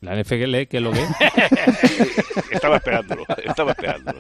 [0.02, 1.10] La NFL, ¿qué es lo que es?
[2.52, 4.20] Estaba esperándolo, estaba esperándolo.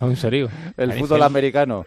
[0.00, 0.48] No, en serio.
[0.76, 1.22] El fútbol NFL.
[1.26, 1.84] americano.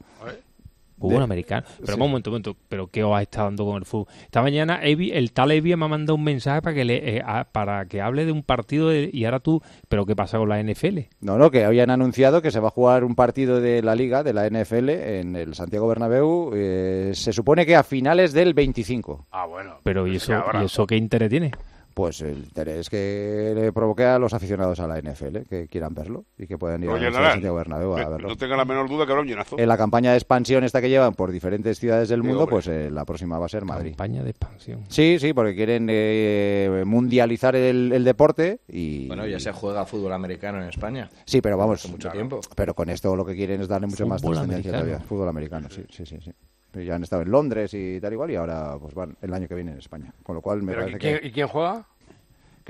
[0.99, 1.65] Fútbol americano.
[1.85, 2.55] Pero un momento, un momento.
[2.67, 4.07] ¿Pero qué os ha estado dando con el fútbol?
[4.23, 7.21] Esta mañana Evi- el tal Evi me ha mandado un mensaje para que le eh,
[7.25, 9.61] a- para que hable de un partido de- y ahora tú...
[9.87, 10.99] ¿Pero qué pasa con la NFL?
[11.21, 14.23] No, no, que habían anunciado que se va a jugar un partido de la Liga,
[14.23, 16.51] de la NFL, en el Santiago Bernabéu.
[16.53, 19.27] eh, se supone que a finales del 25.
[19.31, 19.77] Ah, bueno.
[19.83, 21.51] Pero ¿y Es eso, ¿y eso qué interés tiene?
[21.99, 26.23] Pues el interés que le provoque a los aficionados a la NFL, que quieran verlo
[26.37, 28.29] y que puedan ir a nada, Santiago Bernabéu a verlo.
[28.29, 29.59] no tenga la menor duda que habrá un llenazo.
[29.59, 32.89] En la campaña de expansión esta que llevan por diferentes ciudades del mundo, pues eh,
[32.89, 33.89] la próxima va a ser Madrid.
[33.89, 34.85] Campaña de expansión.
[34.87, 39.07] Sí, sí, porque quieren eh, mundializar el, el deporte y...
[39.07, 41.09] Bueno, ya se juega fútbol americano en España.
[41.25, 42.39] Sí, pero vamos, Hace mucho tiempo.
[42.55, 44.99] Pero con esto lo que quieren es darle mucho más trascendencia todavía.
[45.01, 46.31] Fútbol americano, sí, sí, sí, sí.
[46.73, 49.55] Ya han estado en Londres y tal igual y ahora pues van el año que
[49.55, 50.13] viene en España.
[50.23, 51.85] Con lo cual me parece ¿y, quién, que, y quién juega?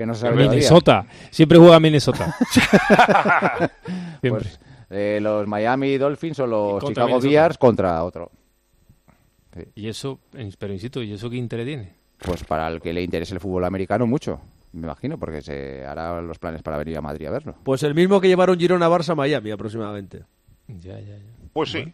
[0.00, 0.52] que no se sabe todavía.
[0.52, 1.06] Minnesota.
[1.30, 2.34] Siempre juega Minnesota.
[4.22, 4.30] Siempre.
[4.30, 7.42] Pues, eh, los Miami Dolphins o los contra Chicago Minnesota.
[7.42, 8.30] Bears contra otro.
[9.74, 10.20] Y eso,
[10.58, 11.92] pero insisto, ¿y eso qué interés tiene?
[12.18, 14.40] Pues para el que le interese el fútbol americano mucho,
[14.72, 17.56] me imagino, porque se hará los planes para venir a Madrid a verlo.
[17.62, 20.24] Pues el mismo que llevaron Girona Barça a Miami aproximadamente.
[20.68, 21.48] Ya, ya, ya.
[21.52, 21.92] Pues sí.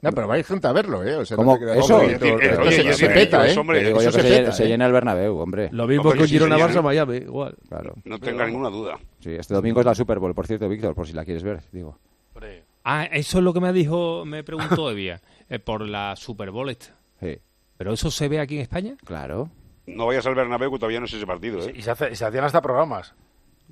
[0.00, 1.16] No, pero vais gente a verlo, ¿eh?
[1.16, 1.58] O sea, no ¿Cómo?
[1.58, 3.58] te creas Eso, que Oye, esto- oye, esto oye, se- peta, ¿eh?
[3.58, 4.68] hombre, Eso que se se, peta, se ¿eh?
[4.68, 5.68] llena el Bernabéu, hombre.
[5.72, 6.56] Lo mismo Hombre, con sí, Girona.
[6.56, 7.56] Barça Miami, igual.
[7.68, 7.94] Claro.
[8.04, 8.98] No tenga ninguna duda.
[9.18, 11.60] Sí, este domingo es la Super Bowl, por cierto, Víctor, por si la quieres ver,
[11.72, 11.98] digo.
[12.84, 16.70] Ah, eso es lo que me dijo, me preguntó Evia, eh, por la Super Bowl
[16.70, 16.94] esta.
[17.20, 17.36] Sí,
[17.76, 18.94] ¿Pero eso se ve aquí en España?
[19.04, 19.50] claro.
[19.86, 21.72] No vayas al Bernabéu que todavía no es ese partido, ¿eh?
[21.74, 23.14] Y se, hace- y se hacían hasta programas.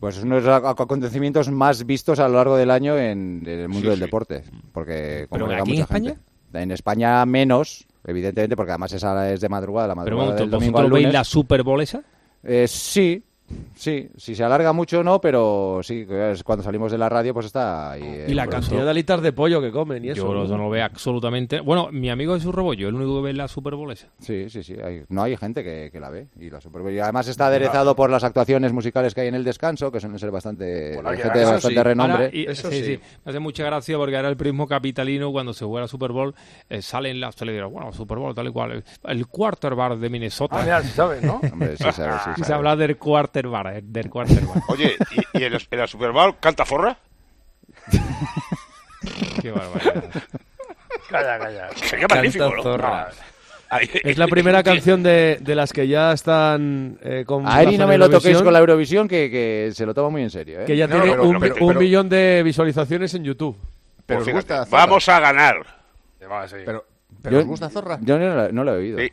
[0.00, 3.42] Pues es uno de los ac- acontecimientos más vistos a lo largo del año en,
[3.46, 4.04] en el mundo Sí, del sí.
[4.04, 4.44] deporte.
[4.72, 6.10] Porque ¿Pero aquí en mucha España?
[6.10, 6.60] gente.
[6.62, 10.50] En España menos, evidentemente, porque además esa es de madrugada, la Pero madrugada momento, del
[10.50, 11.14] domingo al ¿vosotros veis lunes.
[11.14, 12.02] la Super Bowl esa?
[12.44, 13.22] Eh, sí,
[13.74, 14.08] sí.
[14.16, 17.92] Si se alarga mucho no, pero sí, es cuando salimos de la radio pues está
[17.92, 18.02] ahí.
[18.04, 20.26] eh, Y la por cantidad de alitas de pollo que comen y eso.
[20.26, 20.44] Yo ¿no?
[20.46, 21.60] no lo veo absolutamente...
[21.60, 24.08] Bueno, mi amigo Jesús Rebollo, el único que ve la Super Bowl esa.
[24.18, 24.74] Sí, sí, sí.
[24.82, 26.28] hay- no hay gente que, que la ve.
[26.40, 26.92] Y, la Super Bowl.
[26.92, 30.18] Y además está aderezado por las actuaciones musicales que hay en el descanso, que suelen
[30.18, 31.82] ser bastante, Bueno, gente de bastante sí.
[31.82, 32.24] renombre.
[32.26, 32.84] Ahora, y- Eso sí, sí.
[32.96, 33.00] sí.
[33.24, 36.34] Me hace mucha gracia porque ahora el prismo capitalino, cuando se juega la Super Bowl,
[36.68, 38.82] eh, sale en la televisión, bueno, Super Bowl, tal y cual.
[39.04, 40.56] El quarterback de Minnesota.
[40.58, 41.40] Ah, mira, si sabes, ¿no?
[41.52, 44.62] Hombre, sí, sabe, sí, Y se habla del quarterback, eh, del quarterback.
[44.70, 44.96] Oye,
[45.34, 46.96] ¿y, y en, la, en la Super Bowl canta forra?
[49.42, 50.04] Qué barbaridad.
[51.10, 51.68] Calla, calla.
[51.76, 52.62] Sería magnífico, Canta ¿no?
[52.62, 53.08] zorra.
[53.68, 57.76] Ahí- Es la primera canción de, de las que ya están eh, con A Eri
[57.76, 60.60] no me lo toquéis con la Eurovisión, que, que se lo toma muy en serio.
[60.60, 60.64] ¿eh?
[60.64, 63.56] Que ya No, tiene pero- un, pero- un pero- millón de visualizaciones en YouTube.
[64.06, 64.86] Pero Pues os fíjate, gusta Zorra.
[64.86, 65.56] Vamos a ganar.
[66.18, 66.84] Pero,
[67.22, 67.98] pero Yo- os gusta Zorra.
[68.02, 69.12] Yo no, la- no lo he oído, Sí.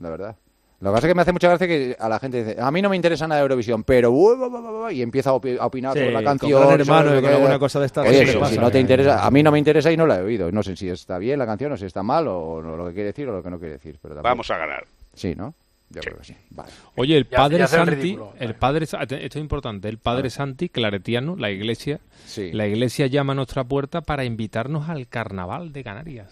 [0.00, 0.36] la verdad.
[0.80, 2.70] Lo que pasa es que me hace mucha gracia que a la gente dice, a
[2.70, 5.92] mí no me interesa nada de Eurovisión, pero uh, y empieza a opi- a opinar
[5.94, 6.62] Sí, sobre la con canción.
[6.68, 8.52] Gran Hermano sobre y con alguna cosa de estas, Oye, siempre si- pasa.
[8.54, 10.52] si no te interesa, a mí no me interesa y no la he oído.
[10.52, 12.94] No sé si está bien la canción o si está mal o no- lo que
[12.94, 13.98] quiere decir o lo que no quiere decir.
[14.00, 14.84] Pero tampoco- Vamos a ganar.
[15.14, 15.52] Sí, ¿no?
[15.90, 16.36] Yo creo que sí.
[16.50, 16.70] Vale.
[16.96, 18.34] Oye, el padre ya Santi, ridículo.
[18.38, 22.52] el padre, esto es importante, el padre Santi, claretiano, la iglesia, Sí.
[22.52, 26.30] la iglesia llama a nuestra puerta para invitarnos al carnaval de Canarias.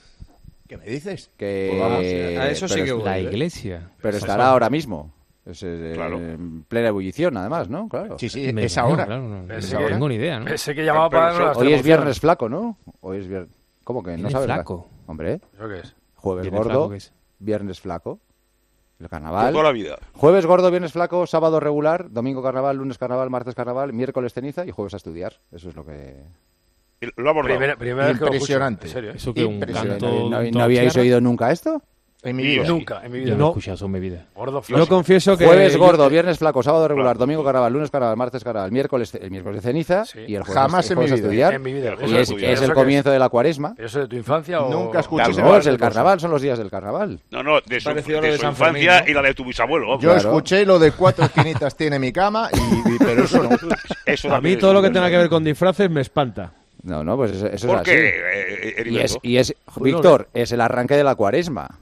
[0.68, 1.30] ¿Qué me dices?
[1.36, 3.02] Que, Pues vamos, a eso sí que voy.
[3.04, 3.22] La ¿eh?
[3.22, 3.90] iglesia.
[4.00, 5.12] Pero estará ahora mismo.
[5.44, 6.18] Es, eh, Claro.
[6.18, 7.88] En plena ebullición, además, ¿no?
[7.88, 8.18] Claro.
[8.18, 9.06] Sí, sí, Me- es ahora.
[9.06, 10.48] claro, no, Es no que- tengo ni idea, ¿no?
[10.48, 12.78] Ese que llamaba para Hoy es viernes flaco, ¿no?
[13.00, 13.50] Hoy es viernes.
[13.84, 14.46] ¿Cómo que no ¿Viernes sabes?
[14.46, 14.88] flaco?
[15.06, 15.94] Hombre, ¿Eso qué es?
[16.16, 17.12] jueves ¿Viernes gordo, flaco qué es?
[17.38, 18.18] viernes flaco,
[18.98, 19.52] el carnaval.
[19.52, 19.96] toda la vida.
[20.14, 24.72] Jueves gordo, viernes flaco, sábado regular, domingo carnaval, lunes carnaval, martes carnaval, miércoles ceniza y
[24.72, 25.34] jueves a estudiar.
[25.52, 26.16] Eso es lo que...
[27.16, 27.58] Lo ha abordado.
[27.58, 28.52] Primera, primera vez que lo escucho.
[28.54, 28.86] Impresionante.
[28.86, 29.14] En serio, ¿eh?
[29.16, 30.04] Eso que un Impresionante.
[30.06, 30.30] canto...
[30.30, 31.02] ¿No, no habíais tierra.
[31.04, 31.82] oído nunca esto?
[32.22, 32.62] En mi vida.
[32.64, 32.68] sí.
[32.72, 33.30] Nunca, en mi vida.
[33.30, 34.26] Yo no, he escuchado eso en mi vida.
[34.34, 34.86] Gordo Yo flaco.
[34.88, 35.46] confieso que...
[35.46, 39.30] Jueves yo- gordo, viernes flaco, sábado regular, domingo carnaval, lunes carnaval, martes carnaval, miércoles, el
[39.30, 40.20] miércoles de ceniza Sí.
[40.26, 41.26] y el jueves, Jamás el en mi jueves a vida.
[41.26, 41.54] estudiar.
[41.54, 41.94] En mi vida.
[42.00, 43.74] Y es, es el ¿Eso qué comienzo de la cuaresma.
[43.76, 44.70] ¿Pero eso de tu infancia o...?
[44.72, 47.20] Nunca escuché Claro, No, es de el carnaval, son los días del carnaval.
[47.30, 48.54] No, no, de su, de de su San infancia
[48.94, 49.10] Fermín, ¿no?
[49.10, 49.86] y la de tu bisabuelo.
[50.00, 50.16] Yo Claro.
[50.18, 53.50] escuché lo de cuatro esquinitas tiene mi cama, y, y- pero eso no.
[54.06, 56.52] Eso A mí todo lo que tenga que ver con disfraces me espanta.
[56.86, 57.90] No, no, pues eso, eso ¿Por es así.
[57.90, 61.80] qué, eh, Y es, y es Víctor, es el arranque de la cuaresma.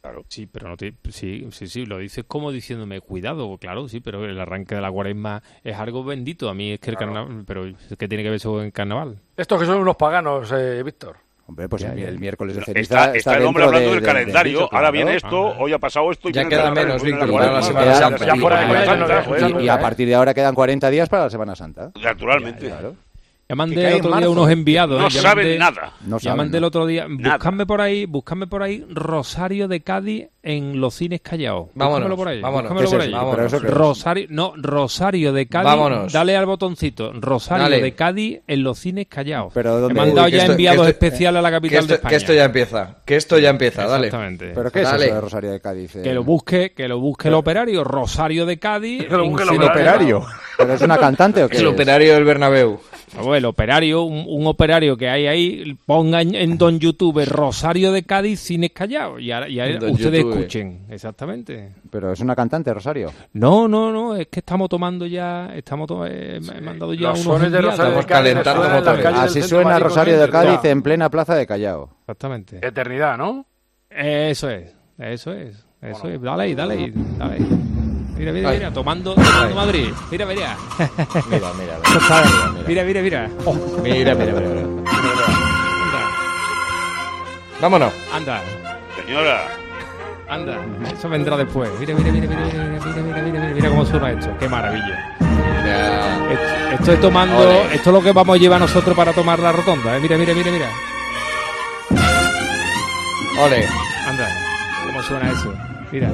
[0.00, 0.24] Claro.
[0.28, 4.24] Sí, pero no te, sí, sí, sí, lo dices como diciéndome cuidado, claro, sí, pero
[4.24, 6.48] el arranque de la cuaresma es algo bendito.
[6.48, 9.18] A mí es que el carnaval, pero es que tiene que ver eso en carnaval.
[9.36, 11.16] Estos que son unos paganos, eh, Víctor.
[11.46, 12.08] Hombre, pues Ya, el, ya.
[12.08, 12.80] el miércoles de No, ceniza
[13.12, 14.52] Está, está el hombre hablando de- del de- calendario.
[14.52, 14.92] dicho, Ahora claro.
[14.92, 15.56] viene esto, Ah.
[15.60, 16.30] hoy ha pasado esto.
[16.30, 18.24] y Ya queda menos, Víctor, la para Semana Santa.
[18.26, 19.78] Ya de no Y, a ¿eh?
[19.78, 21.92] partir de ahora quedan 40 días para la Semana Santa.
[22.02, 22.66] Naturalmente.
[22.66, 22.96] Claro.
[23.52, 24.98] Ya mandé el otro día unos enviados.
[24.98, 25.10] No ¿eh?
[25.10, 25.92] Saben mandé- nada.
[26.06, 27.06] No ya saben, mandé el otro día.
[27.06, 27.34] Nada.
[27.36, 31.66] Buscadme por ahí, buscadme por ahí Rosario de Cádiz en los cines callados.
[31.74, 32.40] Vámonos, Búscamelo por ahí.
[32.40, 32.62] vámonos.
[32.72, 33.46] búscamelo ¿Qué por ahí.
[33.46, 33.62] es?
[33.62, 35.66] Rosario, no, Rosario de Cádiz.
[35.66, 36.12] Vámonos.
[36.14, 37.12] Dale al botoncito.
[37.12, 37.82] Rosario Dale.
[37.82, 39.52] de Cádiz en los cines callados.
[39.52, 41.88] Pero He ¿dónde- mandado Uy, que ya esto- enviados esto- especiales a la capital esto,
[41.88, 42.08] de España.
[42.10, 42.96] que esto ya empieza.
[43.04, 44.06] Que esto ya empieza, dale.
[44.06, 44.52] Exactamente.
[44.54, 45.04] ¿Pero qué es Dale.
[45.04, 45.96] eso de Rosario de Cádiz?
[45.96, 46.02] eh?
[46.02, 49.04] Que lo busque, que lo busque el operario, Rosario de Cádiz.
[49.06, 50.24] Que lo en busque el operario.
[50.56, 52.80] ¿Pero es una cantante o qué el operario del Bernabéu.
[53.42, 58.04] El operario, un, un operario que hay ahí, ponga en, en Don YouTube Rosario de
[58.04, 60.38] Cádiz Cines Callao y, ahora- y ahora ustedes YouTube.
[60.38, 61.72] escuchen, exactamente.
[61.90, 63.10] Pero es una cantante, Rosario.
[63.32, 67.38] No, no, no, es que estamos tomando ya, estamos to- eh, mandado ya Los unos
[67.40, 67.60] sones de.
[67.62, 68.04] Rosario de
[69.02, 70.70] Cádiz Así suena Rosario de Cádiz ya.
[70.70, 71.90] en plena plaza de Callao.
[72.02, 72.58] Exactamente.
[72.64, 73.44] Eternidad, ¿no?
[73.90, 76.22] Eso es, eso es, eso es.
[76.22, 77.61] Dale ahí, dale ahí, dale ahí.
[78.22, 78.58] Mira, mira, Ay.
[78.58, 79.88] mira, tomando, tomando Madrid.
[80.08, 80.56] Mira, mira.
[80.78, 81.74] Mira, mira,
[82.68, 83.30] mira, mira, mira, mira.
[83.44, 84.48] Oh, Mira, mira, mira.
[84.48, 84.62] mira.
[87.60, 87.92] Vámonos.
[88.14, 88.40] Anda,
[88.94, 89.48] Señora,
[90.28, 90.56] anda.
[90.96, 91.68] Eso vendrá después.
[91.80, 94.30] Mira, mira, mira, mira, mira, mira, mira, mira, mira, mira, mira cómo suena esto.
[94.38, 95.16] Qué maravilla.
[96.30, 97.74] Esto, esto es tomando, Ole.
[97.74, 99.96] esto es lo que vamos a llevar nosotros para tomar la rotonda.
[99.96, 100.00] ¿eh?
[100.00, 100.68] Mira, mira, mira, mira.
[103.42, 103.66] Ole.
[104.08, 104.28] Anda,
[104.86, 105.52] cómo suena eso.
[105.90, 106.08] Mira.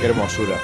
[0.00, 0.56] Qué hermosura.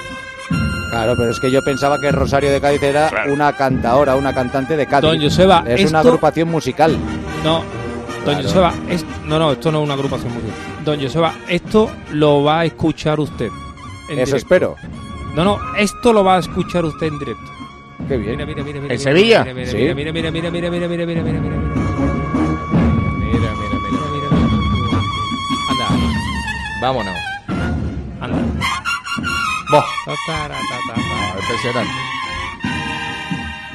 [0.91, 4.77] Claro, pero es que yo pensaba que Rosario de Cádiz era una cantaora, una cantante
[4.77, 5.09] de Cádiz.
[5.09, 6.97] Don Joseba, es una agrupación musical.
[7.43, 7.63] No,
[8.23, 8.43] Don Claro.
[8.47, 10.55] Joseba, es- no, no, esto no es una agrupación musical.
[10.85, 13.49] Don Joseba, esto lo va a escuchar usted.
[14.07, 14.35] en Eso directo.
[14.37, 14.75] espero.
[15.35, 17.43] No, no, esto lo va a escuchar usted en directo.
[18.07, 18.33] Qué bien.
[18.33, 18.93] Mira, mira, mira, mira.
[18.93, 19.41] ¿En mira, Sevilla?
[19.43, 19.77] Mira, mira, Sí.
[19.77, 21.57] mira, mira, mira, mira, mira, mira, mira, mira, mira, mira.
[23.19, 23.79] Mira, mira,
[24.13, 24.29] mira.
[25.71, 25.87] Anda,
[26.81, 27.15] Vámonos.
[29.81, 31.35] Ta.
[31.39, 31.91] Impresionante.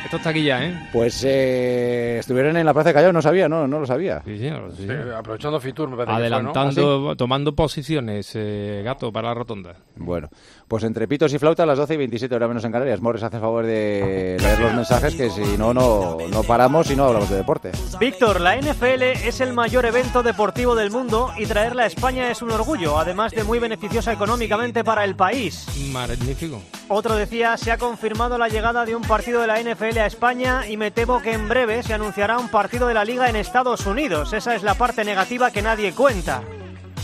[0.05, 0.89] Esto está aquí ya, ¿eh?
[0.93, 4.21] Pues eh, estuvieron en la plaza de Callao, no sabía, no, no lo sabía.
[4.25, 5.13] Sí, señor, sí, Sí, señor.
[5.15, 9.77] aprovechando Fitur, me parece que fue, Adelantando, tomando posiciones, eh, gato, para la rotonda.
[9.95, 10.29] Bueno,
[10.71, 13.01] pues entre pitos y flautas, las 12 y 27 horas menos en Canarias.
[13.01, 17.07] Morris, hace favor de leer los mensajes, que si no, no, no paramos y no
[17.07, 17.73] hablamos de deporte.
[17.99, 22.41] Víctor, la NFL es el mayor evento deportivo del mundo y traerla a España es
[22.41, 25.67] un orgullo, además de muy beneficiosa económicamente para el país.
[25.91, 26.63] Magnífico.
[26.87, 30.69] Otro decía, se ha confirmado la llegada de un partido de la NFL a España
[30.69, 33.87] y me temo que en breve se anunciará un partido de la liga en Estados
[33.87, 34.33] Unidos.
[34.33, 36.45] Esa es la parte negativa que nadie cuenta.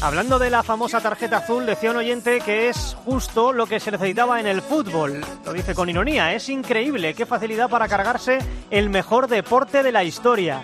[0.02, 3.90] Hablando de la famosa tarjeta azul, decía un oyente que es justo lo que se
[3.90, 5.24] necesitaba en el fútbol.
[5.44, 8.38] Lo dice con ironía, es increíble, qué facilidad para cargarse
[8.70, 10.62] el mejor deporte de la historia.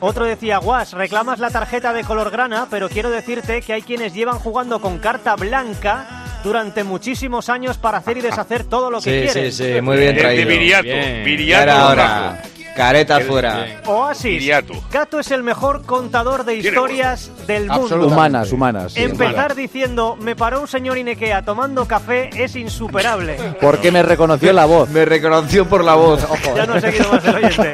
[0.00, 4.14] Otro decía, Guas, reclamas la tarjeta de color grana, pero quiero decirte que hay quienes
[4.14, 9.26] llevan jugando con carta blanca durante muchísimos años para hacer y deshacer todo lo que
[9.28, 9.52] Sí, quieren.
[9.52, 10.48] sí, sí, muy bien El de traído.
[10.48, 11.24] Viriato, Bien.
[11.24, 12.42] Viriato ahora,
[12.76, 13.66] Careta fuera.
[13.86, 14.24] Oasis.
[14.38, 14.74] Viriato.
[14.90, 18.06] Gato es el mejor contador de historias del mundo.
[18.06, 18.92] Humanas, humanas.
[18.92, 19.02] sí.
[19.02, 23.36] Empezar diciendo, me paró un señor Inequea tomando café es insuperable.
[23.60, 24.88] Porque me reconoció la voz.
[24.90, 26.20] Me reconoció por la voz.
[26.54, 27.72] Ya no he seguido más el oyente.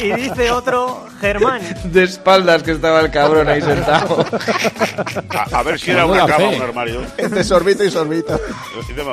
[0.00, 1.60] Y dice otro, Germán.
[1.84, 4.24] De espaldas que estaba el cabrón ahí sentado.
[5.30, 7.00] A, a ver si era una cama o un armario.
[7.16, 8.38] Entre sorbito y sorbito.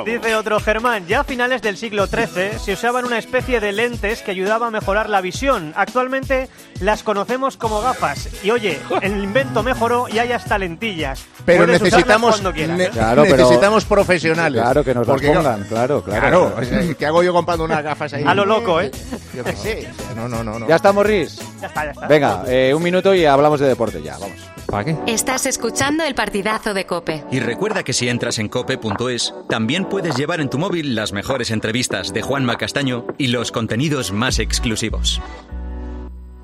[0.04, 4.22] Dice otro Germán, ya a finales del siglo XIII se usaban una especie de lentes
[4.22, 5.72] que ayudaba a mejorar la visión.
[5.76, 6.48] Actualmente
[6.80, 8.28] las conocemos como gafas.
[8.42, 11.24] Y oye, el invento mejoró y hay hasta lentillas.
[11.46, 12.76] Pero Puedes necesitamos, cuando quieras.
[12.76, 14.60] ne- Claro, pero- necesitamos profesionales.
[14.60, 16.20] Claro, que nos las claro, pongan, claro, claro.
[16.20, 16.56] Claro, claro.
[16.60, 18.24] o sea, ¿qué hago yo comprando unas gafas ahí?
[18.26, 18.90] A lo loco, ¿eh?
[19.34, 19.88] Yo qué sé.
[20.16, 20.58] No, no, no.
[20.58, 20.68] no.
[20.68, 21.38] ¿Ya está, Morris?
[21.60, 22.08] Ya está, ya está.
[22.08, 24.38] Venga, eh, un minuto y hablamos de deporte ya, vamos.
[24.66, 24.96] ¿Para qué?
[25.06, 27.24] Estás escuchando el partidazo de Cope.
[27.30, 31.50] Y recuerda que si entras en cope.es, también puedes llevar en tu móvil las mejores
[31.50, 35.20] entrevistas de Juanma Castaño y los contenidos más exclusivos.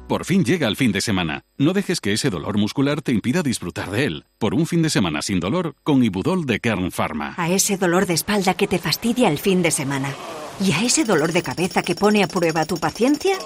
[0.08, 1.42] Por fin llega el fin de semana.
[1.58, 4.24] No dejes que ese dolor muscular te impida disfrutar de él.
[4.38, 7.34] Por un fin de semana sin dolor, con Ibudol de Kern Pharma.
[7.36, 10.10] A ese dolor de espalda que te fastidia el fin de semana.
[10.60, 13.36] ¿Y a ese dolor de cabeza que pone a prueba tu paciencia?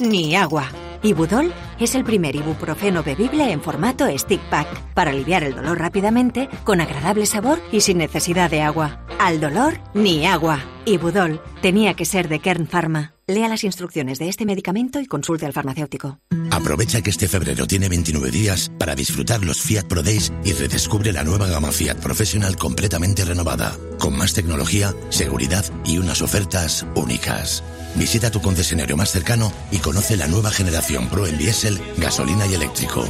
[0.00, 0.68] Ni agua.
[1.02, 6.48] Ibudol es el primer ibuprofeno bebible en formato stick pack para aliviar el dolor rápidamente,
[6.64, 9.00] con agradable sabor y sin necesidad de agua.
[9.18, 10.60] Al dolor, ni agua.
[10.88, 13.14] Ibudol tenía que ser de Kern Pharma.
[13.26, 16.18] Lea las instrucciones de este medicamento y consulte al farmacéutico.
[16.50, 21.12] Aprovecha que este febrero tiene 29 días para disfrutar los Fiat Pro Days y redescubre
[21.12, 27.62] la nueva gama Fiat Professional completamente renovada, con más tecnología, seguridad y unas ofertas únicas.
[27.96, 32.54] Visita tu concesionario más cercano y conoce la nueva generación Pro en diésel, gasolina y
[32.54, 33.04] eléctrico.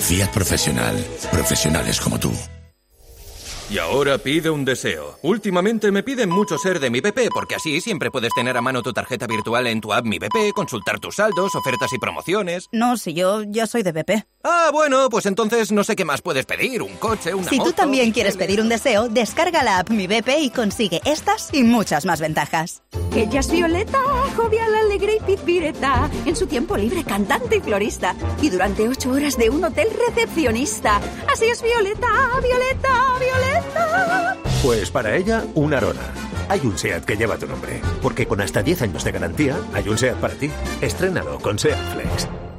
[0.00, 0.96] Fiat Professional.
[1.30, 2.32] Profesionales como tú.
[3.70, 5.16] Y ahora pide un deseo.
[5.22, 8.82] Últimamente me piden mucho ser de mi BP, porque así siempre puedes tener a mano
[8.82, 12.66] tu tarjeta virtual en tu app Mi BP, consultar tus saldos, ofertas y promociones.
[12.72, 14.26] No, si yo ya soy de BP.
[14.42, 16.80] Ah, bueno, pues entonces no sé qué más puedes pedir.
[16.80, 20.28] Un coche, una Si tú también quieres pedir un deseo, descarga la app Mi BP
[20.40, 22.82] y consigue estas y muchas más ventajas.
[23.14, 24.00] Ella es Violeta,
[24.36, 26.08] jovial, alegre y pizpireta.
[26.24, 28.14] En su tiempo libre, cantante y florista.
[28.40, 31.00] Y durante ocho horas de un hotel recepcionista.
[31.30, 32.08] Así es Violeta,
[32.42, 34.36] Violeta, Violeta.
[34.62, 36.00] Pues para ella, una arona.
[36.48, 37.82] hay un SEAT que lleva tu nombre.
[38.00, 40.50] Porque con hasta 10 años de garantía, hay un SEAT para ti.
[40.80, 42.49] Estrénalo con SEAT Flex.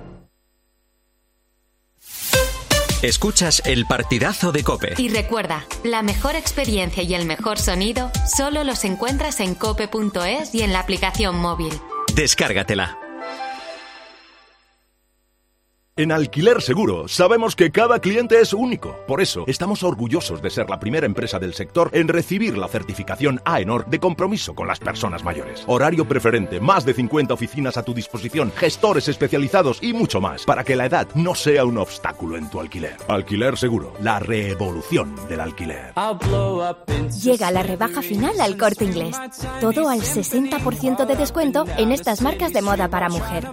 [3.02, 4.94] Escuchas el partidazo de Cope.
[5.00, 10.62] Y recuerda, la mejor experiencia y el mejor sonido solo los encuentras en cope.es y
[10.62, 11.74] en la aplicación móvil.
[12.14, 13.01] Descárgatela.
[16.02, 18.98] En Alquiler Seguro sabemos que cada cliente es único.
[19.06, 23.40] Por eso estamos orgullosos de ser la primera empresa del sector en recibir la certificación
[23.46, 25.64] AENOR de compromiso con las personas mayores.
[25.68, 30.64] Horario preferente, más de 50 oficinas a tu disposición, gestores especializados y mucho más para
[30.64, 32.98] que la edad no sea un obstáculo en tu alquiler.
[33.08, 35.94] Alquiler Seguro, la revolución del alquiler.
[37.22, 39.16] Llega la rebaja final al corte inglés.
[39.60, 43.48] Todo al 60% de descuento en estas marcas de moda para mujer.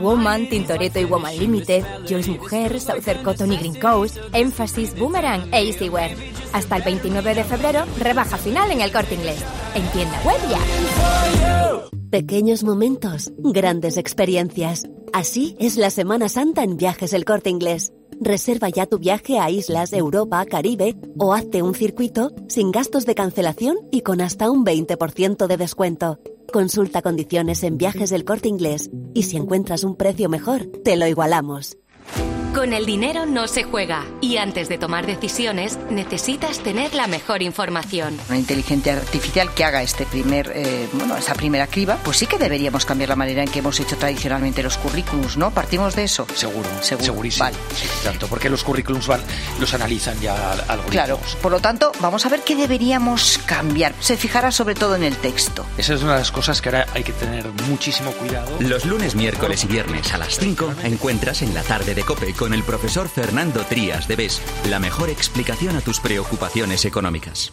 [0.00, 5.68] Woman, Tintoretto y Woman Limited, Joyce Mujer, Southern Cotton y Green Coast, Emphasis, Boomerang e
[5.68, 6.10] Easywear.
[6.52, 9.42] Hasta el 29 de febrero, rebaja final en el corte inglés.
[9.74, 11.88] En tienda web ya.
[12.10, 14.84] Pequeños momentos, grandes experiencias.
[15.14, 17.92] Así es la Semana Santa en Viajes El Corte Inglés.
[18.20, 23.14] Reserva ya tu viaje a islas, Europa, Caribe o hazte un circuito sin gastos de
[23.14, 26.18] cancelación y con hasta un 20% de descuento.
[26.52, 31.06] Consulta condiciones en Viajes del Corte Inglés y si encuentras un precio mejor, te lo
[31.06, 31.78] igualamos.
[32.54, 37.40] Con el dinero no se juega y antes de tomar decisiones necesitas tener la mejor
[37.42, 38.18] información.
[38.28, 42.36] Una inteligencia artificial que haga este primer, eh, bueno, esa primera criba, pues sí que
[42.36, 45.50] deberíamos cambiar la manera en que hemos hecho tradicionalmente los currículums, ¿no?
[45.50, 46.26] Partimos de eso.
[46.34, 47.06] Seguro, Seguro.
[47.06, 47.44] segurísimo.
[47.46, 47.56] Vale.
[47.74, 49.22] Sí, tanto porque los currículums van-
[49.58, 50.90] los analizan ya al- algoritmos.
[50.90, 53.94] Claro, por lo tanto, vamos a ver qué deberíamos cambiar.
[54.00, 55.64] Se fijará sobre todo en el texto.
[55.78, 58.50] Esa es una de las cosas que ahora hay que tener muchísimo cuidado.
[58.60, 62.54] Los lunes, miércoles y viernes a las 5 encuentras en la tarde de Cope con
[62.54, 67.52] el profesor Fernando Trías de BES la mejor explicación a tus preocupaciones económicas.